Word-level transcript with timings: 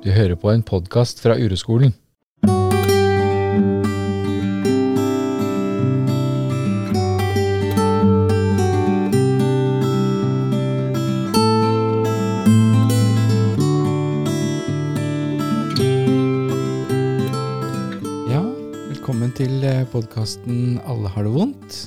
Du 0.00 0.08
hører 0.08 0.32
på 0.32 0.48
en 0.48 0.62
podkast 0.64 1.18
fra 1.20 1.34
Ureskolen. 1.36 1.90
Ja, 18.24 18.40
velkommen 18.88 19.36
til 19.36 19.68
podkasten 19.92 20.80
Alle 20.88 21.12
har 21.12 21.28
det 21.28 21.34
vondt. 21.34 21.82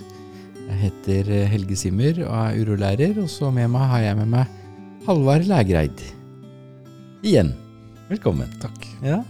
Jeg 0.68 0.80
heter 0.84 1.34
eh, 1.34 1.50
Helge 1.50 1.82
Simmer 1.82 2.22
og 2.28 2.38
er 2.44 2.62
urolærer, 2.62 3.18
og 3.26 3.34
så 3.34 3.50
med 3.50 3.74
meg 3.74 3.90
har 3.90 4.06
jeg 4.06 4.22
med 4.22 4.34
meg 4.38 4.64
Halvard 5.10 5.50
Lægreid. 5.50 6.08
Igjen. 7.26 7.56
Velkommen. 8.14 8.50
Takk. 8.62 8.84
Ja, 9.02 9.24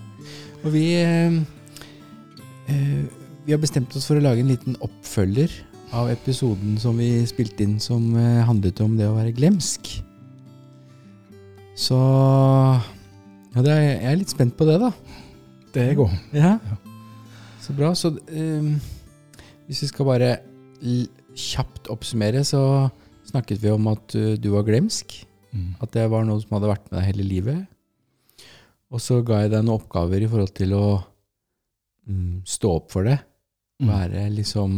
og 0.64 0.73
vi 0.73 0.90
eh, 1.00 1.36
eh, 2.68 3.04
Vi 3.46 3.54
har 3.54 3.62
bestemt 3.62 3.94
oss 3.96 4.09
for 4.09 4.20
å 4.20 4.23
lage 4.23 4.44
en 4.44 4.52
liten 4.52 4.76
oppfølger 4.84 5.54
av 5.96 6.09
episoden 6.12 6.76
som 6.82 6.98
vi 7.00 7.22
spilte 7.30 7.64
inn 7.64 7.78
som 7.84 8.09
eh, 8.20 8.42
handlet 8.44 8.82
om 8.84 8.98
det 9.00 9.08
å 9.08 9.16
være 9.16 9.36
glemsk. 9.38 9.88
Så 11.80 11.96
ja, 11.96 13.64
det 13.64 13.72
er, 13.72 13.84
jeg 13.86 14.12
er 14.12 14.20
litt 14.20 14.36
spent 14.36 14.58
på 14.59 14.68
det, 14.68 14.80
da. 14.84 14.92
Det 15.73 15.88
jeg. 15.94 16.09
Ja. 16.36 16.58
Så 17.64 17.76
bra. 17.78 17.94
Så 17.95 18.18
eh, 18.28 18.68
hvis 19.70 19.86
vi 19.86 19.94
skal 19.94 20.12
bare 20.12 20.34
kjapt 21.40 21.88
oppsummere, 21.94 22.44
så 22.44 22.90
snakket 23.31 23.64
vi 23.64 23.72
om 23.72 23.88
at 23.95 24.12
du 24.12 24.50
var 24.58 24.68
glemsk. 24.68 25.22
Mm. 25.54 25.78
At 25.80 25.95
det 25.95 26.09
var 26.11 26.28
noe 26.28 26.44
som 26.44 26.58
hadde 26.58 26.73
vært 26.73 26.89
med 26.89 27.00
deg 27.00 27.14
hele 27.14 27.31
livet. 27.31 27.70
Og 28.94 29.02
så 29.02 29.19
ga 29.25 29.41
jeg 29.44 29.53
deg 29.53 29.63
noen 29.66 29.80
oppgaver 29.80 30.22
i 30.22 30.30
forhold 30.30 30.52
til 30.58 30.75
å 30.77 30.86
mm, 32.05 32.44
stå 32.45 32.73
opp 32.77 32.91
for 32.94 33.08
det. 33.09 33.17
Mm. 33.81 33.88
Være 33.89 34.27
liksom 34.36 34.75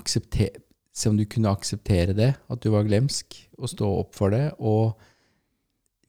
aksepter, 0.00 0.58
Se 0.92 1.08
om 1.08 1.14
du 1.16 1.22
kunne 1.30 1.52
akseptere 1.54 2.12
det, 2.18 2.32
at 2.50 2.60
du 2.60 2.66
var 2.74 2.82
glemsk, 2.84 3.36
og 3.56 3.70
stå 3.70 3.86
opp 4.02 4.16
for 4.18 4.34
det. 4.34 4.50
Og 4.58 4.98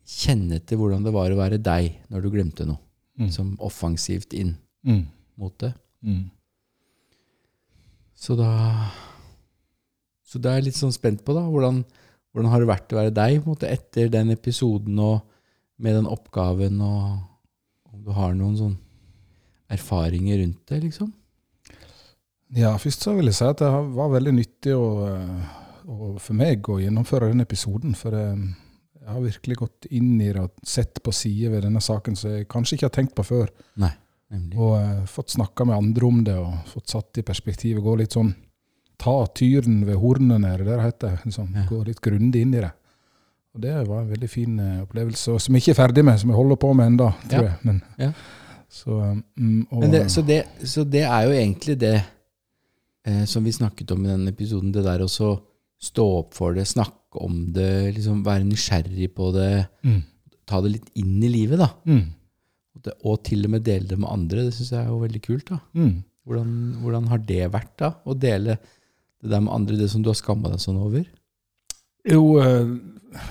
kjenne 0.09 0.57
til 0.65 0.79
hvordan 0.81 1.05
det 1.05 1.13
var 1.15 1.31
å 1.31 1.37
være 1.37 1.59
deg 1.61 1.99
når 2.11 2.23
du 2.25 2.29
glemte 2.33 2.65
noe. 2.67 2.81
Mm. 3.21 3.29
Som 3.31 3.53
offensivt 3.61 4.33
inn 4.33 4.55
Mm. 4.83 5.05
mot 5.37 5.53
det. 5.61 5.75
Mm. 6.01 6.31
Så 8.17 8.35
da 8.35 8.89
Så 10.25 10.39
da 10.41 10.49
er 10.49 10.61
jeg 10.61 10.71
litt 10.71 10.79
sånn 10.79 10.93
spent 10.95 11.23
på, 11.23 11.33
da. 11.35 11.41
Hvordan, 11.43 11.83
hvordan 12.33 12.49
har 12.51 12.59
det 12.59 12.67
vært 12.69 12.93
å 12.93 12.99
være 13.01 13.13
deg 13.13 13.45
måte, 13.45 13.67
etter 13.69 14.09
den 14.09 14.31
episoden 14.31 14.97
og 14.99 15.21
med 15.81 15.97
den 15.97 16.09
oppgaven, 16.09 16.79
og 16.81 17.91
om 17.91 18.05
du 18.05 18.11
har 18.15 18.35
noen 18.37 18.57
sånn 18.59 18.77
erfaringer 19.71 20.41
rundt 20.41 20.61
det, 20.69 20.81
liksom? 20.85 21.11
Ja, 22.55 22.73
først 22.79 23.05
så 23.05 23.13
vil 23.15 23.29
jeg 23.29 23.37
si 23.37 23.47
at 23.47 23.61
det 23.63 23.69
var 23.95 24.11
veldig 24.11 24.33
nyttig 24.35 24.73
å, 24.75 24.87
eh, 25.07 25.53
å, 25.87 26.15
for 26.19 26.35
meg 26.37 26.67
å 26.67 26.81
gjennomføre 26.81 27.31
den 27.31 27.43
episoden. 27.43 27.95
For 27.95 28.15
eh, 28.17 28.43
jeg 28.99 29.07
har 29.07 29.23
virkelig 29.23 29.59
gått 29.61 29.87
inn 29.89 30.13
i 30.19 30.29
det 30.33 30.43
og 30.43 30.67
sett 30.67 30.99
på 31.03 31.13
sider 31.15 31.55
ved 31.55 31.65
denne 31.65 31.81
saken 31.83 32.17
som 32.19 32.35
jeg 32.35 32.49
kanskje 32.51 32.77
ikke 32.77 32.89
har 32.89 32.95
tenkt 32.99 33.15
på 33.17 33.25
før. 33.25 33.47
Nei, 33.81 33.93
nemlig. 34.33 34.59
Og 34.59 34.75
uh, 34.77 35.05
fått 35.09 35.33
snakka 35.37 35.65
med 35.69 35.79
andre 35.79 36.09
om 36.09 36.19
det 36.27 36.35
og 36.37 36.59
fått 36.69 36.91
satt 36.91 37.21
i 37.21 37.25
perspektivet. 37.25 37.83
Gå 37.83 37.97
litt 38.03 38.17
sånn 38.17 38.33
Ta 39.01 39.23
tyren 39.33 39.79
ved 39.87 39.97
hornene, 39.97 40.45
er 40.45 40.61
det 40.61 40.67
det 40.67 40.75
det 40.77 40.83
heter? 40.83 41.13
Liksom, 41.25 41.47
Ja. 41.57 41.63
Gå 41.65 41.79
litt 41.87 42.01
grundig 42.05 42.43
inn 42.45 42.53
i 42.53 42.59
det. 42.61 42.69
Og 43.55 43.61
det 43.65 43.73
var 43.87 43.99
en 44.05 44.11
veldig 44.13 44.29
fin 44.31 44.59
eh, 44.63 44.77
opplevelse, 44.85 45.33
og 45.33 45.41
som 45.43 45.55
jeg 45.57 45.63
ikke 45.65 45.73
er 45.75 45.79
ferdig 45.81 46.03
med, 46.07 46.19
som 46.21 46.29
jeg 46.31 46.37
holder 46.39 46.59
på 46.61 46.69
med 46.77 46.93
enda, 46.93 47.09
tror 47.27 47.43
Ja. 47.43 47.49
jeg. 47.49 47.57
Men, 47.67 47.81
Ja. 47.99 48.11
Så, 48.71 48.95
og, 48.95 49.79
Men 49.81 49.91
det, 49.91 50.05
så, 50.13 50.21
det, 50.23 50.45
så 50.63 50.85
det 50.87 51.01
er 51.03 51.25
jo 51.27 51.31
egentlig 51.35 51.73
det 51.81 51.97
eh, 53.05 53.25
som 53.27 53.43
vi 53.43 53.51
snakket 53.51 53.91
om 53.91 54.05
i 54.05 54.07
den 54.13 54.27
episoden, 54.31 54.71
det 54.71 54.85
der 54.85 55.03
også 55.03 55.33
stå 55.83 56.05
opp 56.21 56.33
for 56.37 56.53
det, 56.55 56.63
snakke 56.69 57.19
om 57.19 57.49
det, 57.51 57.93
liksom 57.97 58.21
være 58.23 58.45
nysgjerrig 58.47 59.09
på 59.17 59.33
det, 59.35 59.65
mm, 59.83 59.99
ta 60.47 60.61
det 60.63 60.71
litt 60.77 60.87
inn 60.95 61.17
i 61.19 61.27
livet, 61.33 61.59
da. 61.59 61.67
mm, 61.83 62.05
det, 62.85 62.93
og 63.03 63.19
til 63.27 63.43
og 63.43 63.51
med 63.57 63.65
dele 63.67 63.89
det 63.91 63.99
med 63.99 64.07
andre, 64.09 64.45
det 64.47 64.53
syns 64.55 64.71
jeg 64.71 64.85
er 64.85 64.87
jo 64.93 65.01
veldig 65.03 65.21
kult, 65.27 65.49
da. 65.51 65.59
mm. 65.75 65.91
Hvordan, 66.23 66.55
hvordan 66.85 67.07
har 67.11 67.17
det 67.27 67.51
vært, 67.51 67.71
da? 67.81 67.91
Å 68.05 68.13
dele 68.15 68.55
det 68.61 69.29
der 69.33 69.41
med 69.41 69.51
andre, 69.51 69.75
det 69.75 69.89
som 69.91 70.03
du 70.05 70.07
har 70.13 70.15
skamma 70.15 70.51
deg 70.53 70.61
sånn 70.63 70.77
over? 70.79 71.03
Jo, 72.07 72.39
eh, 72.41 72.67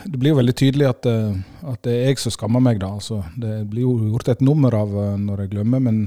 det 0.07 0.19
blir 0.19 0.35
jo 0.35 0.39
veldig 0.39 0.55
tydelig 0.57 0.89
at, 0.91 1.07
eh, 1.11 1.39
at 1.73 1.83
det 1.87 1.95
er 1.97 2.11
jeg 2.13 2.23
som 2.23 2.35
skammer 2.35 2.63
meg, 2.63 2.81
da. 2.83 2.93
Altså, 3.01 3.23
det 3.41 3.65
blir 3.71 3.87
jo 3.87 3.97
gjort 4.13 4.29
et 4.35 4.45
nummer 4.45 4.75
av 4.79 4.95
eh, 4.95 5.17
når 5.19 5.45
jeg 5.45 5.53
glemmer, 5.57 5.83
men 5.83 6.01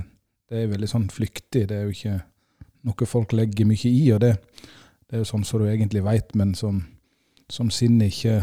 det 0.51 0.61
er 0.63 0.71
veldig 0.71 0.89
sånn 0.91 1.09
flyktig. 1.11 1.65
Det 1.69 1.77
er 1.79 1.87
jo 1.87 1.95
ikke 1.95 2.17
noe 2.87 3.07
folk 3.09 3.35
legger 3.35 3.67
mye 3.67 3.89
i, 3.91 4.03
og 4.15 4.23
det, 4.23 4.33
det 5.07 5.17
er 5.17 5.23
jo 5.23 5.29
sånn 5.33 5.45
som 5.47 5.63
du 5.63 5.69
egentlig 5.71 6.03
veit, 6.05 6.33
men 6.39 6.53
som, 6.55 6.81
som 7.51 7.71
sinnet 7.73 8.13
ikke 8.13 8.41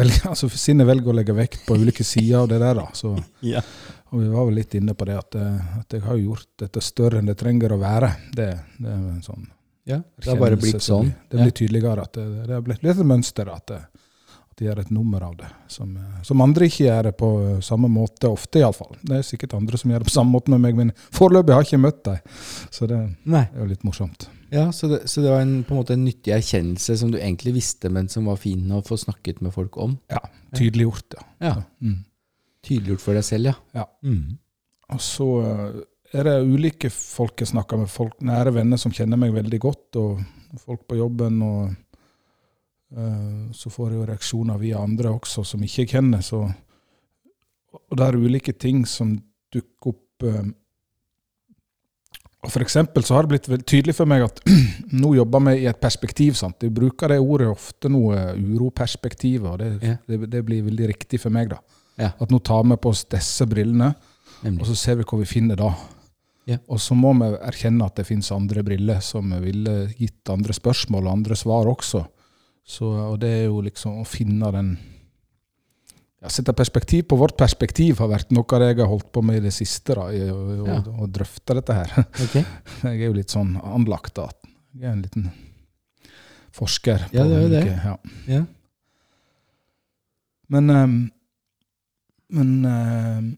velger, 0.00 0.28
altså 0.32 0.48
Sinnet 0.52 0.88
velger 0.88 1.12
å 1.12 1.16
legge 1.16 1.36
vekt 1.36 1.64
på 1.68 1.76
ulike 1.80 2.04
sider 2.04 2.42
av 2.42 2.48
det 2.52 2.60
der, 2.60 2.76
da. 2.80 2.88
Så, 2.96 3.14
Ja. 3.54 3.62
og 4.10 4.20
vi 4.20 4.30
var 4.32 4.48
vel 4.48 4.60
litt 4.60 4.76
inne 4.76 4.96
på 4.98 5.08
det, 5.08 5.16
at, 5.20 5.36
at 5.80 5.96
jeg 5.96 6.04
har 6.04 6.18
jo 6.18 6.32
gjort 6.34 6.50
dette 6.66 6.84
større 6.84 7.20
enn 7.22 7.30
det 7.30 7.38
trenger 7.40 7.72
å 7.76 7.80
være. 7.80 8.12
Det, 8.34 8.50
det 8.80 8.90
er 8.90 9.04
en 9.14 9.24
sånn 9.24 9.46
ja 9.84 10.00
det 10.00 10.30
har 10.30 10.40
bare 10.40 10.56
blitt 10.60 10.82
sånn. 10.82 11.10
Det 11.28 11.42
blir 11.42 11.52
tydeligere 11.52 12.06
at 12.06 12.16
det, 12.16 12.24
det 12.48 12.54
har 12.56 12.64
blitt 12.64 12.84
litt 12.84 12.96
et 12.96 13.08
mønster 13.08 13.50
at, 13.52 13.66
det, 13.68 13.82
de 14.58 14.68
gjør 14.68 14.84
et 14.84 14.92
nummer 14.94 15.24
av 15.26 15.34
det. 15.36 15.48
Som, 15.68 15.96
eh, 15.98 16.22
som 16.26 16.40
andre 16.44 16.68
ikke 16.70 16.86
gjør 16.86 17.08
det 17.08 17.12
på 17.18 17.30
samme 17.66 17.90
måte, 17.90 18.30
ofte 18.30 18.62
iallfall. 18.62 18.94
Det 19.02 19.18
er 19.18 19.26
sikkert 19.26 19.56
andre 19.58 19.80
som 19.80 19.90
gjør 19.90 20.04
det 20.04 20.10
på 20.10 20.14
samme 20.14 20.34
måte 20.36 20.54
med 20.54 20.62
meg, 20.62 20.78
men 20.78 20.94
foreløpig 21.14 21.54
har 21.54 21.64
jeg 21.64 21.72
ikke 21.72 21.84
møtt 21.84 22.00
dem. 22.06 22.38
Så 22.70 22.88
det 22.90 23.00
Nei. 23.24 23.44
er 23.48 23.64
jo 23.64 23.68
litt 23.72 23.84
morsomt. 23.86 24.28
Ja, 24.54 24.68
så 24.72 24.88
det, 24.92 25.00
så 25.10 25.24
det 25.24 25.32
var 25.32 25.42
en, 25.42 25.56
på 25.66 25.74
en 25.74 25.80
måte 25.80 25.96
en 25.96 26.04
nyttig 26.06 26.30
erkjennelse 26.36 26.96
som 27.00 27.10
du 27.10 27.18
egentlig 27.18 27.56
visste, 27.56 27.90
men 27.90 28.06
som 28.12 28.28
var 28.30 28.38
fin 28.38 28.70
å 28.70 28.82
få 28.86 28.98
snakket 29.00 29.42
med 29.42 29.54
folk 29.56 29.76
om. 29.82 29.96
Ja, 30.12 30.22
Tydeliggjort, 30.54 31.16
ja. 31.18 31.24
Ja. 31.42 31.54
Mm. 31.82 32.04
Tydeliggjort 32.64 33.02
for 33.02 33.18
deg 33.18 33.26
selv, 33.26 33.50
ja. 33.50 33.82
Ja. 33.82 33.88
Mm. 34.06 34.38
Og 34.94 35.02
så 35.02 35.28
eh, 35.42 35.80
er 36.20 36.28
det 36.28 36.34
ulike 36.46 36.90
folk 36.92 37.40
jeg 37.42 37.48
snakker 37.50 37.80
med, 37.80 37.88
folk, 37.90 38.18
nære 38.22 38.52
venner 38.54 38.76
som 38.80 38.92
kjenner 38.94 39.18
meg 39.20 39.32
veldig 39.34 39.60
godt, 39.62 39.96
og 40.00 40.20
folk 40.64 40.84
på 40.88 40.98
jobben. 41.00 41.40
og 41.42 41.70
eh, 42.96 43.52
Så 43.52 43.70
får 43.72 43.90
jeg 43.90 44.00
jo 44.00 44.08
reaksjoner 44.10 44.58
via 44.60 44.82
andre 44.82 45.10
også, 45.16 45.44
som 45.44 45.62
ikke 45.64 45.82
jeg 45.84 45.92
kjenner. 45.96 46.20
Så, 46.22 46.42
og 47.74 47.96
det 47.98 48.06
er 48.06 48.20
ulike 48.20 48.52
ting 48.52 48.84
som 48.86 49.16
dukker 49.54 49.94
opp. 49.94 50.28
eh, 50.28 50.52
og 52.44 52.50
For 52.52 52.60
eksempel 52.60 53.02
så 53.06 53.14
har 53.16 53.24
det 53.24 53.40
blitt 53.48 53.66
tydelig 53.66 53.94
for 53.96 54.04
meg 54.10 54.26
at 54.26 54.42
nå 55.00 55.14
jobber 55.16 55.40
vi 55.48 55.62
i 55.62 55.68
et 55.70 55.80
perspektiv. 55.80 56.34
sant? 56.36 56.60
Jeg 56.60 56.74
bruker 56.76 57.08
det 57.08 57.18
ordet 57.22 57.48
ofte 57.48 57.88
nå, 57.88 58.02
uroperspektiv, 58.12 58.50
uroperspektivet, 59.40 59.48
og 59.48 59.58
det, 59.58 59.70
Ja. 59.82 59.96
det, 60.06 60.30
det 60.30 60.44
blir 60.44 60.66
veldig 60.68 60.90
riktig 60.92 61.20
for 61.22 61.32
meg. 61.32 61.48
da. 61.54 61.58
Ja. 61.96 62.12
At 62.20 62.30
nå 62.30 62.38
tar 62.44 62.62
vi 62.68 62.76
på 62.76 62.90
oss 62.92 63.04
disse 63.08 63.46
brillene, 63.48 63.94
og 64.44 64.66
så 64.68 64.74
ser 64.76 64.96
vi 65.00 65.04
hva 65.08 65.18
vi 65.22 65.24
finner 65.30 65.56
da. 65.56 65.70
Ja. 66.46 66.58
Og 66.68 66.80
så 66.80 66.92
må 66.96 67.12
vi 67.16 67.30
erkjenne 67.40 67.86
at 67.88 67.96
det 67.96 68.04
finnes 68.08 68.28
andre 68.34 68.62
briller 68.66 68.98
som 69.00 69.30
ville 69.40 69.86
gitt 69.96 70.28
andre 70.28 70.52
spørsmål 70.52 71.06
og 71.06 71.12
andre 71.18 71.36
svar 71.40 71.70
også. 71.70 72.02
Så, 72.64 72.88
og 72.88 73.18
det 73.20 73.30
er 73.38 73.46
jo 73.46 73.62
liksom 73.64 74.00
å 74.00 74.04
finne 74.08 74.50
den 74.52 74.74
ja, 76.24 76.30
Sette 76.32 76.54
perspektiv 76.56 77.02
på 77.10 77.18
vårt 77.20 77.34
perspektiv 77.36 77.98
har 78.00 78.08
vært 78.08 78.30
noe 78.32 78.46
av 78.56 78.62
det 78.62 78.70
jeg 78.70 78.78
har 78.80 78.88
holdt 78.88 79.10
på 79.12 79.20
med 79.24 79.42
i 79.42 79.44
det 79.44 79.52
siste. 79.52 79.92
da, 79.96 80.06
i 80.12 80.22
å, 80.32 80.66
Ja. 80.66 80.78
å 80.80 81.08
drøfte 81.08 81.56
dette 81.60 81.76
her. 81.76 81.92
Okay. 82.24 82.44
Jeg 82.82 83.00
er 83.02 83.06
jo 83.10 83.16
litt 83.18 83.32
sånn 83.32 83.58
anlagt 83.60 84.14
da. 84.16 84.30
Jeg 84.72 84.88
er 84.88 84.92
en 84.94 85.02
liten 85.04 85.26
forsker. 86.54 87.04
Ja, 87.12 87.24
det 87.28 87.36
er 87.36 87.42
jo 87.42 87.52
det. 87.52 87.64
Ja. 87.68 87.96
Ja. 88.30 88.42
Men, 90.54 90.70
ehm, 90.70 90.96
men 92.30 92.50
ehm, 92.68 93.28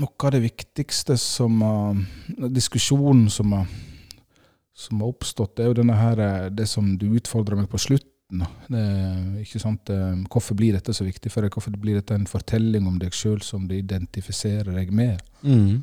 noe 0.00 0.26
av 0.26 0.32
det 0.34 0.42
viktigste 0.44 1.16
som 1.20 1.60
har 1.64 1.98
Diskusjonen 2.52 3.28
som 3.30 3.52
har, 3.52 3.66
som 4.74 5.02
har 5.02 5.12
oppstått, 5.12 5.56
det 5.56 5.64
er 5.64 5.70
jo 5.72 5.78
denne 5.82 5.98
her, 5.98 6.22
eh, 6.22 6.48
det 6.50 6.68
som 6.70 6.94
du 6.98 7.10
utfordrer 7.12 7.60
meg 7.60 7.68
på 7.70 7.80
slutten. 7.80 8.46
Det, 8.72 8.82
ikke 9.42 9.60
sant? 9.60 9.90
Hvorfor 10.32 10.56
blir 10.56 10.72
dette 10.72 10.94
så 10.96 11.04
viktig 11.04 11.28
for 11.28 11.44
deg? 11.44 11.52
Hvorfor 11.52 11.74
blir 11.76 11.98
dette 11.98 12.16
en 12.16 12.24
fortelling 12.24 12.86
om 12.88 12.94
deg 12.96 13.12
sjøl 13.12 13.42
som 13.44 13.66
du 13.68 13.74
identifiserer 13.76 14.72
deg 14.72 14.88
med? 14.96 15.20
Mm. 15.44 15.82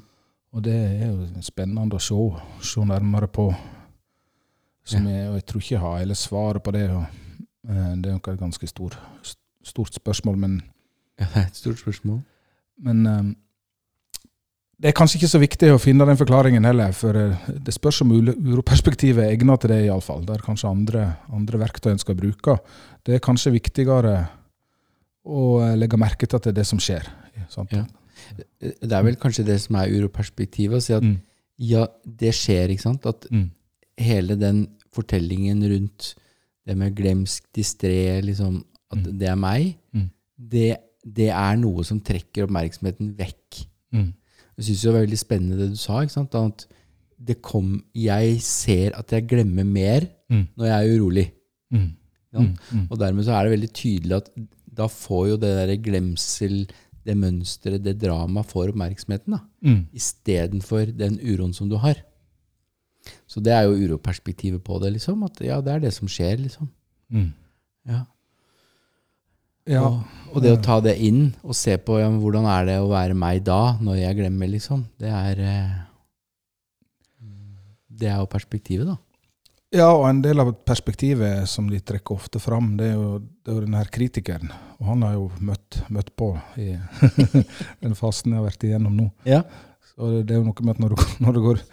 Og 0.57 0.63
det 0.65 0.73
er 0.73 1.11
jo 1.11 1.27
spennende 1.45 2.00
å 2.00 2.01
se, 2.01 2.17
se 2.65 2.85
nærmere 2.89 3.29
på. 3.29 3.51
Som 4.89 5.06
jeg, 5.06 5.27
og 5.29 5.38
jeg 5.38 5.45
tror 5.45 5.61
ikke 5.61 5.75
jeg 5.75 5.83
har 5.83 6.00
hele 6.00 6.17
svaret 6.17 6.65
på 6.65 6.73
det. 6.73 6.88
Og, 6.89 7.19
uh, 7.69 7.91
det 8.01 8.09
er 8.09 8.15
nok 8.15 8.31
et 8.31 8.41
ganske 8.41 8.69
stor, 8.71 8.97
stort 9.61 9.94
spørsmål, 9.94 10.39
men 10.41 10.57
ja, 11.19 11.27
det 11.27 11.44
er 11.44 11.47
et 11.51 11.61
stort 11.61 11.83
spørsmål. 11.83 12.23
Men 12.81 13.06
det 14.80 14.90
er 14.90 14.96
kanskje 14.96 15.18
ikke 15.20 15.30
så 15.34 15.40
viktig 15.42 15.70
å 15.74 15.80
finne 15.81 16.06
den 16.08 16.18
forklaringen 16.20 16.64
heller, 16.66 16.94
for 16.96 17.16
eh, 17.20 17.50
det 17.66 17.74
spørs 17.76 18.02
om 18.06 18.12
uroperspektivet 18.16 19.26
er 19.26 19.34
egnet 19.36 19.60
til 19.62 19.74
det, 19.74 19.80
iallfall. 19.90 20.22
Det 20.26 20.38
er 20.38 20.46
kanskje 20.46 20.70
andre, 20.72 21.06
andre 21.36 21.60
verktøy 21.60 21.92
en 21.92 22.00
skal 22.00 22.16
bruke. 22.16 22.56
Det 23.04 23.16
er 23.18 23.24
kanskje 23.26 23.52
viktigere 23.58 24.14
og 25.30 25.62
eh, 25.66 25.76
legge 25.80 26.00
merke 26.00 26.28
til 26.28 26.40
at 26.40 26.48
det 26.48 26.54
er 26.54 26.60
det 26.62 26.68
som 26.70 26.80
skjer. 26.80 27.08
Sant? 27.52 27.72
Ja. 27.76 27.86
Det 28.60 28.92
er 28.92 29.04
vel 29.06 29.16
kanskje 29.20 29.46
det 29.48 29.60
som 29.64 29.76
er 29.80 29.92
uroperspektivet, 29.96 30.78
å 30.80 30.84
si 30.84 30.94
at 30.96 31.04
Mm. 31.04 31.18
ja, 31.60 31.86
det 32.06 32.34
skjer, 32.36 32.70
ikke 32.72 32.81
sant? 32.88 33.06
At 33.06 33.26
Mm. 33.31 33.50
hele 33.98 34.36
den 34.40 34.68
fortellingen 34.96 35.62
rundt 35.70 36.14
det 36.68 36.76
med 36.78 36.96
glemsk, 36.96 37.44
distré, 37.56 38.22
liksom, 38.24 38.64
at 38.92 38.98
Mm. 39.00 39.18
det 39.20 39.28
er 39.30 39.36
meg, 39.36 39.76
Mm. 39.94 40.10
det, 40.40 40.78
det 41.06 41.30
er 41.30 41.56
noe 41.58 41.84
som 41.84 42.00
trekker 42.00 42.46
oppmerksomheten 42.48 43.16
vekk. 43.18 43.66
Mm. 43.94 44.14
Jeg 44.59 44.65
syns 44.67 44.81
det 44.83 44.91
var 44.94 45.01
veldig 45.06 45.19
spennende 45.21 45.57
det 45.61 45.69
du 45.71 45.79
sa. 45.79 46.01
ikke 46.03 46.15
sant? 46.17 46.35
At 46.35 46.65
det 47.19 47.38
kom, 47.44 47.77
jeg 47.95 48.39
ser 48.44 48.95
at 49.00 49.11
jeg 49.15 49.27
glemmer 49.27 49.65
mer 49.67 50.07
Mm. 50.29 50.44
når 50.59 50.65
jeg 50.67 50.75
er 50.77 51.00
urolig. 51.00 51.23
Mm. 51.73 51.88
Ja. 52.33 52.39
Mm. 52.44 52.51
Mm. 52.71 52.83
Og 52.91 53.00
dermed 53.01 53.25
så 53.25 53.31
er 53.33 53.47
det 53.47 53.53
veldig 53.56 53.69
tydelig 53.73 54.15
at 54.19 54.27
da 54.79 54.85
får 54.88 55.23
jo 55.31 55.38
det 55.41 55.50
der 55.57 55.71
glemsel, 55.81 56.69
det 57.06 57.15
mønsteret, 57.17 57.81
det 57.83 57.95
dramaet, 58.03 58.45
får 58.45 58.69
oppmerksomheten. 58.69 59.33
da. 59.33 59.39
Mm. 59.65 59.88
Istedenfor 59.95 60.91
den 60.95 61.17
uroen 61.23 61.53
som 61.56 61.67
du 61.71 61.77
har. 61.81 61.95
Så 63.27 63.41
det 63.41 63.53
er 63.56 63.63
jo 63.65 63.73
uroperspektivet 63.95 64.61
på 64.63 64.79
det. 64.83 64.94
liksom, 64.94 65.23
At 65.25 65.39
ja, 65.41 65.59
det 65.61 65.73
er 65.73 65.79
det 65.79 65.94
som 65.94 66.07
skjer, 66.07 66.38
liksom. 66.38 66.69
Mm. 67.11 67.33
Ja. 67.88 68.03
Ja. 69.69 69.83
Og, 69.86 70.33
og 70.33 70.44
det 70.44 70.56
å 70.56 70.62
ta 70.63 70.80
det 70.81 70.95
inn 71.06 71.30
og 71.44 71.57
se 71.57 71.75
på 71.81 72.00
ja, 72.01 72.10
hvordan 72.10 72.48
er 72.50 72.66
det 72.69 72.80
å 72.81 72.89
være 72.89 73.18
meg 73.18 73.44
da, 73.45 73.75
når 73.81 74.01
jeg 74.01 74.18
glemmer, 74.21 74.50
liksom, 74.51 74.83
det 75.01 75.13
er 75.13 75.44
eh, 75.45 75.77
Det 78.00 78.07
er 78.07 78.19
jo 78.21 78.30
perspektivet, 78.31 78.88
da. 78.88 78.95
ja, 79.75 79.89
og 79.92 80.06
en 80.07 80.21
del 80.24 80.39
av 80.39 80.54
perspektivet 80.66 81.50
som 81.51 81.68
de 81.69 81.81
trekker 81.83 82.16
ofte 82.16 82.39
fram, 82.39 82.77
det 82.80 82.94
er 82.94 82.95
jo, 82.95 83.18
det 83.19 83.51
er 83.51 83.57
jo 83.57 83.66
den 83.66 83.75
her 83.75 83.89
kritikeren. 83.92 84.54
Og 84.80 84.88
han 84.94 85.04
har 85.04 85.18
jo 85.18 85.25
møtt, 85.44 85.81
møtt 85.92 86.13
på 86.16 86.31
i 86.57 86.77
den 87.83 87.98
fasen 88.00 88.31
jeg 88.31 88.39
har 88.39 88.48
vært 88.48 88.63
igjennom 88.63 88.95
nå. 88.95 89.10
Ja. 89.27 89.44
Så 89.92 90.21
det 90.24 90.31
er 90.31 90.39
jo 90.39 90.48
noe 90.48 90.63
med 90.63 90.77
at 90.77 90.80
når 90.86 90.95
du, 90.95 91.04
når 91.25 91.36
du 91.36 91.42
går 91.50 91.66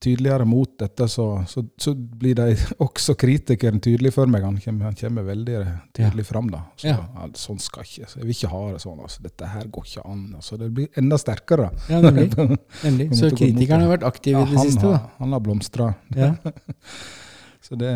tydeligere 0.00 0.44
mot 0.48 0.70
dette, 0.78 1.06
så, 1.08 1.24
så, 1.48 1.62
så 1.80 1.94
blir 1.94 2.34
de 2.38 2.46
også 2.86 3.14
kritikeren 3.18 3.80
tydelig 3.84 4.12
for 4.14 4.26
meg. 4.30 4.42
Han 4.46 4.58
kommer, 4.62 4.88
han 4.90 4.94
kommer 4.98 5.26
veldig 5.26 5.56
tydelig 5.96 6.26
fram. 6.28 6.50
da. 6.52 6.60
Så, 6.76 6.88
Ja. 6.90 6.96
ja, 7.14 7.28
sånn 7.34 7.58
skal 7.62 7.84
ikke, 7.88 8.08
så 8.10 8.18
Jeg 8.20 8.26
vil 8.28 8.36
ikke 8.36 8.50
ha 8.52 8.62
det 8.72 8.82
sånn. 8.84 9.00
altså. 9.04 9.22
Dette 9.24 9.50
her 9.54 9.66
går 9.74 9.88
ikke 9.90 10.04
an. 10.10 10.24
altså. 10.40 10.58
Det 10.60 10.70
blir 10.74 10.88
enda 11.02 11.18
sterkere. 11.18 11.70
Ja, 11.88 12.00
nemlig. 12.04 12.28
nemlig. 12.86 13.08
Så 13.18 13.30
kritikeren 13.34 13.86
har 13.86 13.94
vært 13.96 14.06
aktiv 14.10 14.36
Ja, 14.38 14.44
i 14.44 14.50
det 14.54 14.66
siste, 14.68 14.86
har, 14.86 14.98
da. 14.98 15.10
han 15.18 15.32
har 15.38 15.40
blomstra. 15.40 15.90
Ja. 16.16 16.34
Så 17.68 17.76
det, 17.76 17.92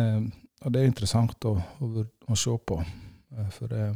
det 0.69 0.81
er 0.81 0.85
interessant 0.89 1.45
å, 1.49 1.55
å, 1.81 2.05
å 2.29 2.35
se 2.37 2.57
på. 2.67 2.79
Eh, 3.33 3.47
For 3.55 3.67
det, 3.71 3.87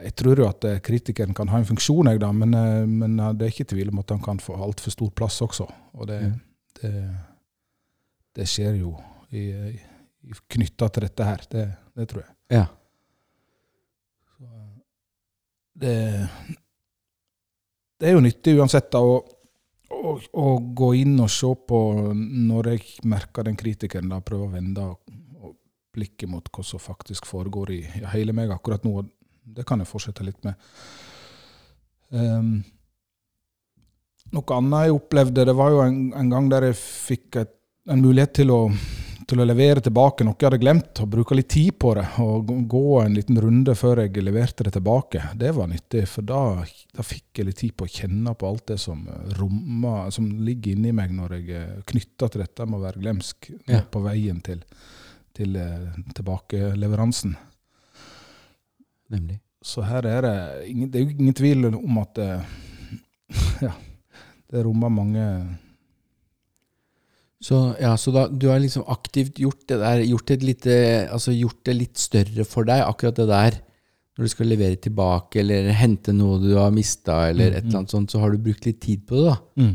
jeg 0.00 0.14
tror 0.18 0.40
jo 0.40 0.48
at 0.48 0.64
eh, 0.68 0.80
kritikeren 0.84 1.34
kan 1.36 1.50
ha 1.52 1.60
en 1.60 1.68
funksjon, 1.68 2.10
jeg 2.10 2.20
da, 2.22 2.30
men, 2.34 2.54
eh, 2.56 2.86
men 2.88 3.18
eh, 3.20 3.34
det 3.36 3.46
er 3.46 3.54
ikke 3.54 3.68
tvil 3.74 3.92
om 3.92 4.00
at 4.02 4.14
han 4.14 4.22
kan 4.24 4.40
få 4.42 4.56
altfor 4.56 4.94
stor 4.94 5.10
plass 5.16 5.40
også. 5.44 5.68
Og 5.98 6.08
det, 6.08 6.20
Mm. 6.22 6.40
det, 6.80 6.92
det 8.34 8.48
skjer 8.48 8.78
jo 8.80 8.94
i, 9.30 9.48
i, 9.72 10.32
knytta 10.48 10.88
til 10.88 11.06
dette 11.06 11.28
her. 11.28 11.44
Det, 11.50 11.66
det 11.98 12.08
tror 12.08 12.24
jeg. 12.24 12.34
Ja. 12.58 12.66
Så, 14.36 14.48
det, 15.82 15.94
det 18.00 18.08
er 18.08 18.16
jo 18.16 18.24
nyttig 18.24 18.58
uansett 18.58 18.90
da, 18.92 19.00
å, 19.02 19.20
å, 19.92 20.16
å 20.18 20.58
gå 20.74 20.92
inn 21.02 21.18
og 21.20 21.30
se 21.30 21.52
på 21.68 21.80
når 22.12 22.72
jeg 22.74 23.08
merker 23.08 23.46
den 23.46 23.58
kritikeren, 23.60 24.10
da, 24.10 24.20
prøve 24.24 24.48
å 24.48 24.54
vende 24.54 24.88
blikket 25.92 26.30
mot 26.32 26.46
hva 26.48 26.64
som 26.64 26.80
faktisk 26.80 27.26
foregår 27.28 27.70
i 27.74 27.82
ja, 28.00 28.08
hele 28.14 28.32
meg 28.32 28.52
akkurat 28.54 28.84
nå. 28.86 29.02
Det 29.44 29.64
kan 29.66 29.80
jeg 29.82 29.88
fortsette 29.90 30.24
litt 30.24 30.42
med. 30.46 30.54
Um, 32.12 32.62
noe 34.32 34.56
annet 34.56 34.86
jeg 34.86 34.96
opplevde, 34.96 35.44
det 35.48 35.54
var 35.58 35.70
jo 35.74 35.80
en, 35.84 36.00
en 36.16 36.30
gang 36.32 36.48
der 36.52 36.68
jeg 36.70 36.76
fikk 36.78 37.40
et, 37.42 37.54
en 37.90 38.00
mulighet 38.04 38.32
til 38.38 38.52
å, 38.54 38.58
til 39.28 39.42
å 39.42 39.46
levere 39.48 39.82
tilbake 39.84 40.24
noe 40.24 40.36
jeg 40.38 40.46
hadde 40.50 40.60
glemt, 40.62 41.00
og 41.02 41.10
bruke 41.16 41.34
litt 41.36 41.50
tid 41.52 41.74
på 41.82 41.92
det. 41.98 42.04
Og 42.22 42.52
gå- 42.70 43.02
en 43.02 43.16
liten 43.16 43.40
runde 43.42 43.74
før 43.76 44.04
jeg 44.04 44.22
leverte 44.24 44.64
det 44.68 44.72
tilbake. 44.76 45.24
Det 45.40 45.50
var 45.56 45.68
nyttig, 45.72 46.04
for 46.08 46.22
da, 46.28 46.40
da 46.94 47.04
fikk 47.04 47.40
jeg 47.42 47.48
litt 47.50 47.60
tid 47.64 47.74
på 47.76 47.88
å 47.88 47.92
kjenne 47.98 48.36
på 48.38 48.48
alt 48.52 48.66
det 48.72 48.78
som 48.80 49.02
rommer, 49.40 50.10
som 50.14 50.30
ligger 50.46 50.76
inni 50.76 50.94
meg 50.96 51.12
når 51.16 51.38
jeg 51.40 51.56
er 51.64 51.78
knytta 51.90 52.30
til 52.32 52.44
dette 52.46 52.68
med 52.68 52.78
å 52.80 52.84
være 52.86 53.02
glemsk 53.02 53.50
Ja. 53.68 53.82
på 53.90 54.04
veien 54.06 54.40
til, 54.46 54.62
til 55.36 55.56
eh, 55.60 55.88
tilbakeleveransen. 56.16 57.34
Nemlig. 59.12 59.38
Så 59.62 59.84
her 59.86 60.06
er 60.10 60.24
det 60.26 60.36
det 60.90 60.98
er 60.98 61.04
jo 61.04 61.12
ingen 61.14 61.36
tvil 61.38 61.66
om 61.70 61.98
at 62.02 62.14
det, 62.18 62.30
ja, 63.66 63.72
det 64.50 64.64
rommer 64.66 64.90
mange 64.92 65.26
Så, 67.42 67.58
ja, 67.82 67.96
så 67.98 68.12
da, 68.14 68.28
du 68.30 68.46
har 68.50 68.60
liksom 68.62 68.84
aktivt 68.90 69.38
gjort 69.42 69.64
det 69.70 69.78
der, 69.82 70.02
gjort, 70.06 70.30
lite, 70.46 70.74
altså 71.10 71.32
gjort 71.34 71.58
det 71.66 71.74
litt 71.74 71.98
større 71.98 72.44
for 72.46 72.68
deg, 72.68 72.84
akkurat 72.86 73.16
det 73.18 73.26
der. 73.30 73.56
Når 74.12 74.28
du 74.28 74.30
skal 74.30 74.46
levere 74.52 74.76
tilbake 74.78 75.40
eller 75.40 75.70
hente 75.74 76.12
noe 76.14 76.36
du 76.42 76.52
har 76.54 76.70
mista, 76.74 77.16
eller 77.32 77.50
Mm, 77.50 77.56
et 77.56 77.64
eller 77.64 77.78
annet 77.80 77.94
sånt, 77.96 78.12
så 78.14 78.20
har 78.22 78.30
du 78.30 78.38
brukt 78.44 78.66
litt 78.68 78.78
tid 78.84 79.02
på 79.08 79.16
det. 79.18 79.24
da. 79.32 79.66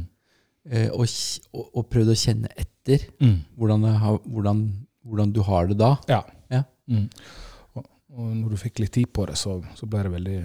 Eh, 0.70 0.90
og, 0.96 1.08
og, 1.56 1.66
og 1.80 1.90
prøvd 1.92 2.14
å 2.14 2.18
kjenne 2.22 2.52
etter 2.56 3.04
hvordan, 3.58 3.84
hvordan, 4.28 4.64
hvordan 5.04 5.32
du 5.36 5.42
har 5.48 5.68
det 5.68 5.78
da. 5.80 5.92
Ja. 6.08 6.22
Ja. 6.54 6.64
Og, 8.16 8.32
når 8.36 8.54
du 8.54 8.62
fikk 8.62 8.80
litt 8.80 8.94
tid 8.96 9.12
på 9.14 9.26
det, 9.28 9.36
så, 9.40 9.58
så 9.76 9.90
ble 9.90 10.06
det 10.08 10.14
veldig 10.14 10.38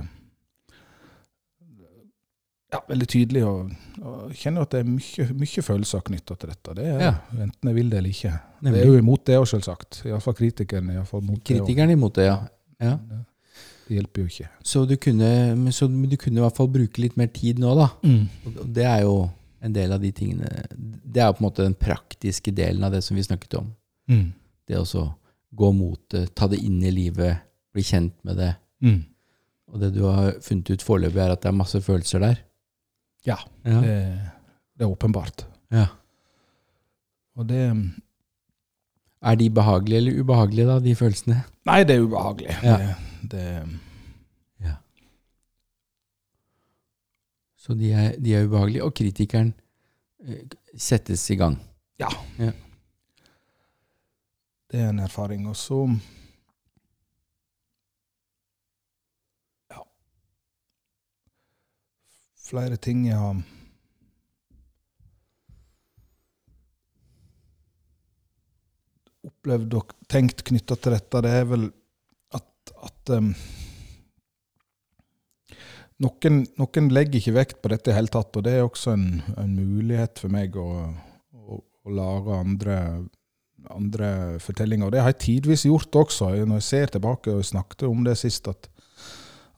ja, 2.73 2.81
veldig 2.88 3.09
tydelig. 3.09 3.43
Og, 3.47 3.73
og 4.00 4.31
jeg 4.32 4.38
kjenner 4.47 4.64
at 4.67 4.73
det 4.75 4.81
er 4.82 4.88
mye, 4.88 5.26
mye 5.43 5.64
følelser 5.67 6.05
knytta 6.06 6.38
til 6.38 6.55
dette. 6.55 6.76
Det 6.79 6.87
er, 6.88 7.03
Ja. 7.03 7.12
Enten 7.37 7.70
jeg 7.70 7.79
vil 7.79 7.93
det 7.93 8.00
eller 8.00 8.14
ikke. 8.14 8.32
Det 8.62 8.73
er 8.81 8.88
jo 8.88 8.97
imot 8.99 9.26
det 9.29 9.37
òg, 9.41 9.47
selvsagt. 9.50 10.00
Iallfall 10.09 10.38
kritikeren 10.38 10.91
I 10.94 11.05
fall 11.09 11.23
mot 11.26 11.38
det. 11.38 11.44
Kritikeren 11.53 11.93
imot 11.94 12.17
det, 12.17 12.26
ja. 12.31 12.38
ja. 12.81 12.97
Det, 12.97 13.20
det 13.88 13.99
hjelper 13.99 14.25
jo 14.25 14.32
ikke. 14.32 14.49
Så, 14.73 14.85
du 14.88 14.97
kunne, 14.97 15.31
så 15.73 15.88
du 15.91 16.17
kunne 16.17 16.41
i 16.41 16.44
hvert 16.47 16.59
fall 16.59 16.73
bruke 16.73 17.05
litt 17.05 17.19
mer 17.20 17.31
tid 17.35 17.61
nå, 17.62 17.76
da. 17.79 17.88
Mm. 18.03 18.26
og 18.56 18.69
det 18.73 18.88
er 18.88 19.05
jo 19.05 19.17
en 19.62 19.75
del 19.75 19.93
av 19.94 20.03
de 20.03 20.09
tingene 20.11 20.49
Det 20.75 21.20
er 21.23 21.29
jo 21.29 21.37
på 21.37 21.43
en 21.44 21.47
måte 21.47 21.62
den 21.62 21.76
praktiske 21.79 22.50
delen 22.50 22.82
av 22.82 22.94
det 22.94 23.03
som 23.06 23.14
vi 23.14 23.23
snakket 23.23 23.61
om. 23.61 23.69
Mm. 24.11 24.31
Det 24.67 24.81
å 24.81 24.87
så 24.88 25.06
gå 25.52 25.69
mot 25.76 26.00
det, 26.11 26.31
ta 26.35 26.49
det 26.49 26.59
inn 26.64 26.81
i 26.83 26.90
livet, 26.90 27.45
bli 27.73 27.83
kjent 27.83 28.14
med 28.25 28.37
det. 28.37 28.52
Mm. 28.85 29.05
Og 29.73 29.81
det 29.81 29.93
du 29.95 30.02
har 30.05 30.35
funnet 30.45 30.71
ut 30.71 30.83
foreløpig, 30.85 31.21
er 31.25 31.33
at 31.33 31.43
det 31.43 31.49
er 31.49 31.57
masse 31.57 31.81
følelser 31.81 32.19
der. 32.21 32.41
Ja. 33.26 33.37
Ja. 33.64 33.81
Det, 33.81 33.97
det 34.79 34.85
er 34.87 34.91
åpenbart. 34.93 35.47
ja. 35.73 35.87
Og 37.35 37.47
det 37.49 37.62
Er 39.23 39.35
de 39.35 39.50
behagelige 39.50 39.97
eller 39.97 40.21
ubehagelige, 40.21 40.67
da, 40.67 40.79
de 40.85 40.95
følelsene? 40.95 41.37
Nei, 41.64 41.85
det 41.85 41.95
er 41.97 42.02
ubehagelig. 42.02 42.57
Ja. 42.62 42.76
Det, 42.76 43.31
det, 43.31 43.79
Ja. 44.61 44.75
Så 47.57 47.75
de 47.79 47.93
er, 47.93 48.19
de 48.19 48.35
er 48.35 48.45
ubehagelige, 48.47 48.85
og 48.85 48.95
kritikeren 48.95 49.55
eh, 50.26 50.43
settes 50.76 51.31
i 51.31 51.37
gang. 51.38 51.57
Ja. 52.02 52.09
det 54.73 54.81
er 54.81 54.88
en 54.91 54.99
erfaring. 54.99 55.49
Og 55.49 55.57
så 55.57 55.87
Flere 62.52 62.76
ting 62.76 63.06
jeg 63.06 63.16
har 63.16 63.38
opplevd 69.25 69.76
og 69.78 69.94
tenkt 70.12 70.42
knytta 70.44 70.76
til 70.76 70.92
dette, 70.92 71.23
det 71.25 71.30
er 71.32 71.47
vel 71.49 71.64
at, 72.37 72.73
at 72.85 73.12
um, 73.16 73.30
noen, 76.04 76.42
noen 76.61 76.92
legger 76.92 77.23
ikke 77.23 77.35
vekt 77.38 77.62
på 77.64 77.73
dette 77.73 77.88
i 77.88 77.97
hele 77.97 78.12
tatt, 78.12 78.37
og 78.37 78.44
det 78.44 78.59
er 78.59 78.66
også 78.66 78.99
en, 78.99 79.06
en 79.40 79.56
mulighet 79.56 80.21
for 80.21 80.37
meg 80.37 80.61
å, 80.61 80.68
å, 81.32 81.56
å 81.56 81.97
lage 82.02 82.37
andre, 82.37 82.78
andre 83.73 84.12
fortellinger. 84.44 84.90
Og 84.90 84.92
det 84.92 85.06
har 85.06 85.14
jeg 85.14 85.23
tidvis 85.25 85.64
gjort 85.71 86.02
også, 86.04 86.35
når 86.44 86.61
jeg 86.61 86.68
ser 86.68 86.92
tilbake 86.99 87.32
og 87.32 87.49
snakket 87.49 87.88
om 87.88 88.04
det 88.04 88.18
sist, 88.21 88.52
at, 88.52 88.68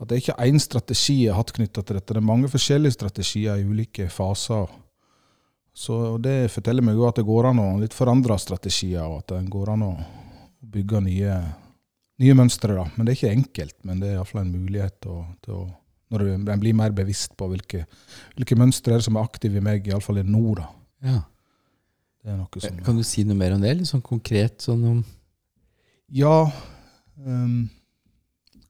at 0.05 0.11
det 0.11 0.17
er 0.17 0.23
ikke 0.23 0.47
én 0.47 0.63
strategi 0.63 1.19
jeg 1.25 1.35
har 1.35 1.41
hatt 1.41 1.55
knytta 1.57 1.83
til 1.83 1.99
dette. 1.99 2.13
Det 2.13 2.21
er 2.21 2.31
mange 2.31 2.51
forskjellige 2.53 2.99
strategier 2.99 3.61
i 3.61 3.67
ulike 3.67 4.09
faser. 4.13 4.71
Så 5.75 5.99
det 6.23 6.53
forteller 6.55 6.87
meg 6.87 6.99
jo 6.99 7.09
at 7.09 7.19
det 7.19 7.27
går 7.27 7.51
an 7.51 7.63
å 7.63 7.69
litt 7.81 7.97
forandre 7.97 8.39
strategier, 8.39 9.03
og 9.03 9.25
at 9.25 9.35
det 9.35 9.51
går 9.51 9.73
an 9.75 9.89
å 9.89 9.95
bygge 10.75 11.01
nye, 11.03 11.39
nye 12.23 12.37
mønstre. 12.39 12.77
da. 12.79 12.87
Men 12.95 13.07
det 13.07 13.15
er 13.15 13.19
ikke 13.19 13.39
enkelt, 13.41 13.79
men 13.89 14.03
det 14.03 14.13
er 14.13 14.21
iallfall 14.21 14.45
en 14.45 14.55
mulighet 14.55 15.01
til 15.03 15.17
å, 15.17 15.25
til 15.43 15.59
å 15.59 15.65
når 16.15 16.29
en 16.37 16.63
blir 16.63 16.77
mer 16.77 16.93
bevisst 16.95 17.33
på 17.39 17.49
hvilke, 17.51 17.85
hvilke 18.37 18.59
mønstre 18.59 18.99
det 18.99 19.07
som 19.07 19.17
er 19.19 19.27
aktive 19.27 19.59
i 19.59 19.65
meg, 19.65 19.87
iallfall 19.89 20.21
i 20.23 20.27
nå. 20.27 20.45
da. 20.61 20.69
Ja. 21.05 21.21
Som... 22.25 22.79
Kan 22.85 22.97
du 22.97 23.05
si 23.05 23.25
noe 23.29 23.37
mer 23.37 23.53
om 23.57 23.61
det? 23.61 23.75
Litt 23.77 23.91
sånn 23.91 24.05
konkret? 24.05 24.63
Sånn 24.65 24.85
om 24.89 25.01
Ja. 26.15 26.47
ehm, 27.21 27.67
jeg 28.55 28.63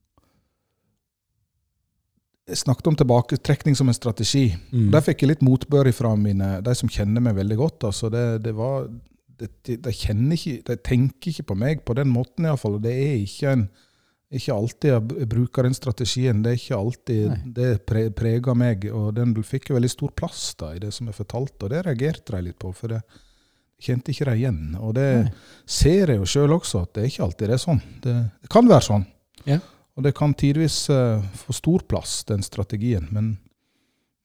snakket 2.53 2.87
om 2.87 2.97
tilbaketrekning 2.97 3.77
som 3.77 3.89
en 3.89 3.97
strategi. 3.97 4.51
Mm. 4.73 4.91
Der 4.93 5.05
fikk 5.05 5.25
jeg 5.25 5.33
litt 5.33 5.45
motbør 5.45 5.89
fra 5.97 6.13
mine, 6.19 6.59
de 6.65 6.77
som 6.77 6.91
kjenner 6.93 7.25
meg 7.25 7.39
veldig 7.39 7.57
godt. 7.57 7.89
altså 7.89 8.11
det, 8.13 8.25
det 8.45 8.53
var, 8.57 8.89
de, 9.41 9.49
de, 9.65 9.93
kjenner 9.93 10.37
ikke, 10.37 10.61
de 10.69 10.77
tenker 10.85 11.33
ikke 11.33 11.49
på 11.51 11.57
meg 11.59 11.85
på 11.87 11.97
den 11.97 12.13
måten, 12.13 12.45
iallfall. 12.45 12.77
Det 12.85 12.93
er 12.93 13.17
ikke, 13.23 13.55
en, 13.55 13.67
ikke 14.29 14.59
alltid 14.59 14.93
jeg 14.93 15.29
bruker 15.33 15.65
den 15.65 15.77
strategien. 15.79 16.43
Det 16.45 16.53
er 16.53 16.61
ikke 16.61 16.81
alltid 16.81 17.27
Nei. 17.33 17.41
det 17.57 17.71
pre, 17.89 18.07
preger 18.13 18.59
meg. 18.61 18.89
Og 18.93 19.15
den 19.17 19.33
fikk 19.41 19.71
jo 19.71 19.79
veldig 19.79 19.95
stor 19.95 20.13
plass 20.13 20.51
da, 20.61 20.75
i 20.77 20.83
det 20.85 20.93
som 20.95 21.09
jeg 21.09 21.17
fortalte, 21.17 21.65
og 21.65 21.73
det 21.73 21.87
reagerte 21.89 22.37
de 22.37 22.45
litt 22.51 22.61
på. 22.61 22.75
For 22.77 22.93
det 22.93 23.01
kjente 23.85 24.13
ikke 24.13 24.29
de 24.29 24.37
igjen. 24.43 24.63
Og 24.81 24.93
det 25.01 25.11
Nei. 25.25 25.33
ser 25.65 26.13
jeg 26.13 26.21
jo 26.21 26.29
sjøl 26.29 26.59
også, 26.61 26.85
at 26.85 26.93
det 26.93 27.07
er 27.07 27.13
ikke 27.15 27.25
alltid 27.31 27.49
det 27.49 27.57
er 27.57 27.69
sånn. 27.71 27.85
Det, 28.05 28.19
det 28.45 28.53
kan 28.53 28.69
være 28.69 28.89
sånn. 28.93 29.09
Ja. 29.49 29.63
Og 29.95 30.03
det 30.03 30.15
kan 30.19 30.35
tidvis 30.35 30.89
eh, 30.91 31.23
få 31.39 31.55
stor 31.55 31.85
plass, 31.89 32.25
den 32.27 32.43
strategien. 32.43 33.07
Men, 33.15 33.37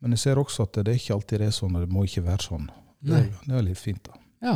men 0.01 0.15
jeg 0.15 0.23
ser 0.23 0.41
også 0.41 0.65
at 0.65 0.79
det 0.81 0.95
er 0.95 0.97
ikke 1.01 1.13
alltid 1.19 1.43
det 1.43 1.49
er 1.51 1.55
sånn, 1.59 1.75
og 1.77 1.85
det 1.85 1.93
må 1.93 2.05
ikke 2.07 2.25
være 2.25 2.45
sånn. 2.47 2.65
Det, 2.99 3.19
det 3.45 3.55
er 3.55 3.65
litt 3.67 3.79
fint, 3.79 4.01
da. 4.09 4.17
Ja. 4.49 4.55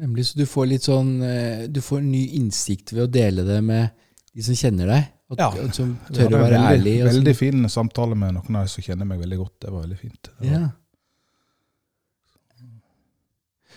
Nemlig, 0.00 0.26
så 0.30 0.38
du 0.40 0.46
får 0.48 0.66
litt 0.68 0.84
sånn 0.84 1.12
eh, 1.24 1.62
Du 1.72 1.78
får 1.80 2.02
ny 2.04 2.20
innsikt 2.36 2.92
ved 2.92 3.06
å 3.06 3.10
dele 3.10 3.46
det 3.46 3.60
med 3.64 3.94
de 4.36 4.44
som 4.44 4.58
kjenner 4.58 4.90
deg, 4.92 5.06
og, 5.32 5.38
Ja. 5.40 5.46
og 5.62 5.70
som 5.74 5.94
tør 6.12 6.26
å 6.36 6.40
være 6.42 6.58
veldig, 6.58 6.66
ærlig. 6.72 6.96
Veldig 7.08 7.32
fin 7.38 7.68
samtale 7.72 8.18
med 8.18 8.34
noen 8.36 8.58
av 8.60 8.66
de 8.66 8.72
som 8.74 8.84
kjenner 8.84 9.08
meg 9.08 9.22
veldig 9.22 9.38
godt. 9.40 9.54
Det 9.64 9.72
var 9.72 9.86
veldig 9.86 10.00
fint. 10.00 10.20
Det 10.28 10.50
var, 10.50 10.52
Ja. 10.56 10.66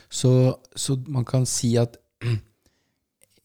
Så, 0.09 0.31
så 0.75 0.95
man 1.07 1.25
kan 1.25 1.45
si 1.45 1.75
at 1.77 1.99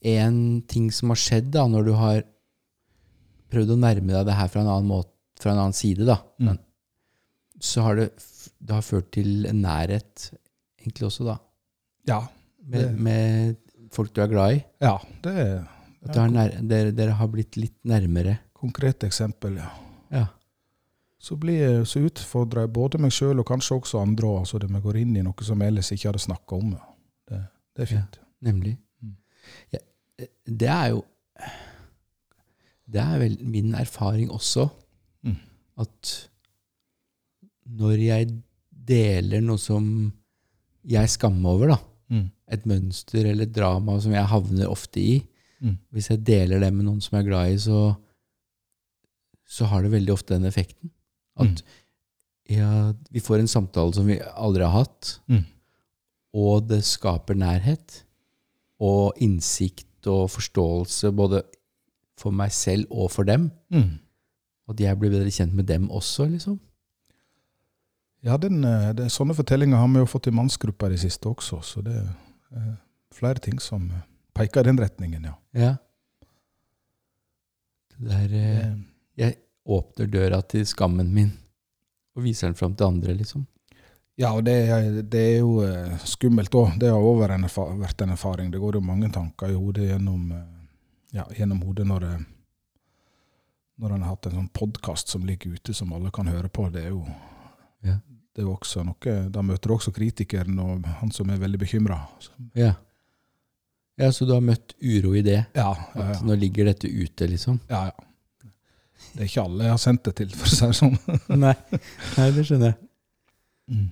en 0.05 0.39
ting 0.69 0.91
som 0.93 1.09
har 1.15 1.17
skjedd 1.21 1.51
da, 1.55 1.67
når 1.71 1.85
du 1.89 1.93
har 1.97 2.23
prøvd 3.53 3.75
å 3.75 3.81
nærme 3.81 4.13
deg 4.13 4.27
det 4.29 4.37
her 4.39 4.49
fra 4.53 4.61
en 4.65 4.69
annen, 4.71 4.89
måte, 4.91 5.11
fra 5.41 5.53
en 5.55 5.59
annen 5.63 5.77
side, 5.77 6.05
da, 6.09 6.19
Mm. 6.41 6.47
men, 6.47 6.59
så 7.61 7.83
har 7.87 7.97
det, 7.97 8.09
det 8.61 8.75
har 8.75 8.83
ført 8.83 9.11
til 9.13 9.47
en 9.47 9.63
nærhet, 9.63 10.31
egentlig 10.81 11.07
også, 11.09 11.25
da, 11.25 11.39
ja, 12.07 12.21
med, 12.65 12.81
Det- 12.81 13.01
med 13.01 13.57
folk 13.93 14.13
du 14.13 14.21
er 14.23 14.29
glad 14.29 14.55
i. 14.59 14.65
ja, 14.81 14.99
det 15.23 15.37
er 15.37 15.69
At 16.07 16.17
har 16.17 16.29
nær, 16.29 16.51
dere, 16.69 16.91
dere 16.93 17.13
har 17.17 17.29
blitt 17.29 17.57
litt 17.57 17.79
nærmere. 17.85 18.39
konkret 18.55 19.01
eksempel. 19.05 19.57
ja. 19.57 19.71
Ja. 20.11 20.27
Så 21.19 21.37
blir 21.39 21.59
jeg 21.59 21.87
så 21.87 22.01
utfordra 22.05 22.61
jeg 22.67 22.73
både 22.73 22.99
meg 23.01 23.11
sjøl 23.11 23.39
og 23.41 23.47
kanskje 23.47 23.81
også 23.81 24.03
andre. 24.03 24.27
Altså 24.41 24.59
det 24.61 24.69
vi 24.69 24.81
går 24.81 24.97
inn 25.01 25.17
i 25.17 25.23
noe 25.23 25.35
som 25.43 25.59
jeg 25.59 25.69
ellers 25.69 25.91
ikke 25.93 26.09
hadde 26.13 26.21
snakka 26.21 26.53
om. 26.59 26.73
ja. 26.73 26.85
Det, 27.29 27.47
det 27.77 27.83
er 27.83 27.87
fint. 27.97 28.19
Nemlig. 28.43 28.77
Mm. 29.03 29.17
Ja, 29.73 29.79
det 30.19 30.69
er 30.69 30.89
jo 30.95 31.05
Det 32.87 33.01
er 33.01 33.19
vel 33.19 33.39
min 33.49 33.75
erfaring 33.75 34.29
også, 34.31 34.69
Mm. 35.25 35.37
at 35.81 36.29
når 37.67 37.97
jeg 38.05 38.27
deler 38.87 39.41
noe 39.41 39.57
som 39.59 40.13
jeg 40.87 41.09
skammer 41.09 41.51
over, 41.51 41.67
da, 41.69 41.79
Mm. 42.11 42.31
et 42.53 42.67
mønster 42.67 43.25
eller 43.25 43.45
et 43.47 43.53
drama 43.57 43.99
som 44.01 44.13
jeg 44.13 44.27
havner 44.27 44.69
ofte 44.69 45.01
i, 45.01 45.23
Mm. 45.63 45.79
hvis 45.93 46.09
jeg 46.11 46.25
deler 46.25 46.61
det 46.61 46.73
med 46.75 46.85
noen 46.85 47.01
som 47.01 47.17
jeg 47.17 47.25
er 47.27 47.31
glad 47.31 47.53
i, 47.55 47.57
så, 47.57 47.97
så 49.49 49.65
har 49.67 49.83
det 49.83 49.93
veldig 49.93 50.13
ofte 50.13 50.35
den 50.35 50.45
effekten. 50.45 50.91
At 51.39 51.47
Mm. 51.47 51.67
ja, 52.51 52.93
vi 53.11 53.19
får 53.21 53.39
en 53.41 53.49
samtale 53.49 53.95
som 53.95 54.07
vi 54.07 54.19
aldri 54.21 54.63
har 54.63 54.85
hatt, 54.85 55.21
Mm. 55.27 55.45
og 56.35 56.69
det 56.69 56.85
skaper 56.85 57.35
nærhet 57.35 58.03
og 58.79 59.15
innsikt 59.17 59.87
og 60.11 60.31
forståelse 60.33 61.13
både 61.17 61.43
for 62.21 62.35
meg 62.35 62.53
selv 62.55 62.87
og 62.91 63.11
for 63.13 63.27
dem. 63.29 63.51
Mm. 63.75 63.99
At 64.71 64.81
jeg 64.81 64.99
blir 64.99 65.13
bedre 65.13 65.33
kjent 65.35 65.55
med 65.55 65.69
dem 65.69 65.91
også, 65.91 66.29
liksom. 66.31 66.59
Ja, 68.25 68.39
den, 68.41 68.65
eh, 68.65 68.93
det, 68.97 69.11
sånne 69.13 69.37
fortellinger 69.37 69.77
har 69.77 69.89
vi 69.93 70.01
jo 70.01 70.09
fått 70.09 70.31
i 70.31 70.35
mannsgruppa 70.35 70.89
i 70.89 70.95
det 70.95 71.03
siste 71.03 71.29
også, 71.29 71.61
så 71.61 71.83
det 71.85 71.99
er 72.01 72.13
eh, 72.57 72.71
flere 73.13 73.43
ting 73.45 73.59
som 73.61 73.85
eh, 73.91 74.07
peker 74.37 74.65
i 74.65 74.71
den 74.71 74.81
retningen, 74.81 75.27
ja. 75.29 75.35
Ja. 75.53 75.73
Det 77.95 78.09
der 78.09 78.33
Jeg 79.17 79.37
åpner 79.65 80.09
døra 80.11 80.41
til 80.43 80.65
skammen 80.67 81.13
min 81.15 81.31
og 82.17 82.25
viser 82.25 82.49
den 82.49 82.57
fram 82.59 82.75
til 82.75 82.87
andre, 82.87 83.15
liksom. 83.15 83.45
Ja, 84.17 84.31
og 84.37 84.45
det, 84.47 84.55
det 85.11 85.21
er 85.21 85.39
jo 85.41 85.57
eh, 85.67 85.97
skummelt 86.07 86.55
òg. 86.55 86.77
Det 86.79 86.91
har 86.93 87.03
også 87.03 87.65
vært 87.81 88.05
en 88.05 88.13
erfaring. 88.15 88.53
Det 88.53 88.61
går 88.63 88.79
jo 88.79 88.85
mange 88.87 89.09
tanker 89.11 89.51
i 89.51 89.57
hodet 89.59 89.89
gjennom, 89.89 90.29
eh, 90.31 90.45
ja, 91.19 91.25
gjennom 91.35 91.65
hodet 91.67 91.87
når 91.91 92.07
det, 92.07 92.13
når 93.83 93.97
en 93.97 94.05
har 94.07 94.13
hatt 94.15 94.29
en 94.31 94.37
sånn 94.39 94.53
podkast 94.55 95.11
som 95.11 95.27
ligger 95.27 95.57
ute, 95.57 95.75
som 95.75 95.91
alle 95.97 96.13
kan 96.15 96.31
høre 96.31 96.49
på. 96.49 96.69
Det 96.71 96.85
er 96.85 96.93
jo, 96.93 97.03
Ja. 97.85 97.97
det 98.35 98.43
er 98.43 98.47
jo 98.47 98.55
også 98.55 98.85
noe 98.87 99.17
Da 99.31 99.43
møter 99.43 99.69
du 99.69 99.75
også 99.75 99.93
kritikeren 99.93 100.59
og 100.63 100.87
han 101.01 101.11
som 101.11 101.31
er 101.31 101.43
veldig 101.43 101.59
bekymra. 101.59 101.99
Ja. 102.55 102.75
ja, 103.99 104.13
så 104.13 104.27
du 104.27 104.33
har 104.33 104.41
møtt 104.47 104.77
uro 104.81 105.15
i 105.19 105.23
det? 105.27 105.41
Ja, 105.59 105.75
ja, 105.97 106.07
ja. 106.13 106.21
nå 106.23 106.39
ligger 106.39 106.71
dette 106.71 106.87
ute, 106.89 107.27
liksom? 107.27 107.61
ja, 107.69 107.87
ja. 107.91 108.11
Det 109.15 109.21
er 109.21 109.27
ikke 109.29 109.43
alle 109.45 109.65
jeg 109.67 109.71
har 109.75 109.79
sendt 109.83 110.07
det 110.07 110.13
til, 110.19 110.31
for 110.35 110.47
å 110.49 110.55
si 110.55 110.67
det 110.71 110.77
sånn. 110.79 110.95
Nei. 111.45 111.55
Nei, 112.17 112.31
det 112.35 112.47
skjønner 112.47 112.73
jeg. 112.73 112.79
Mm. 113.71 113.85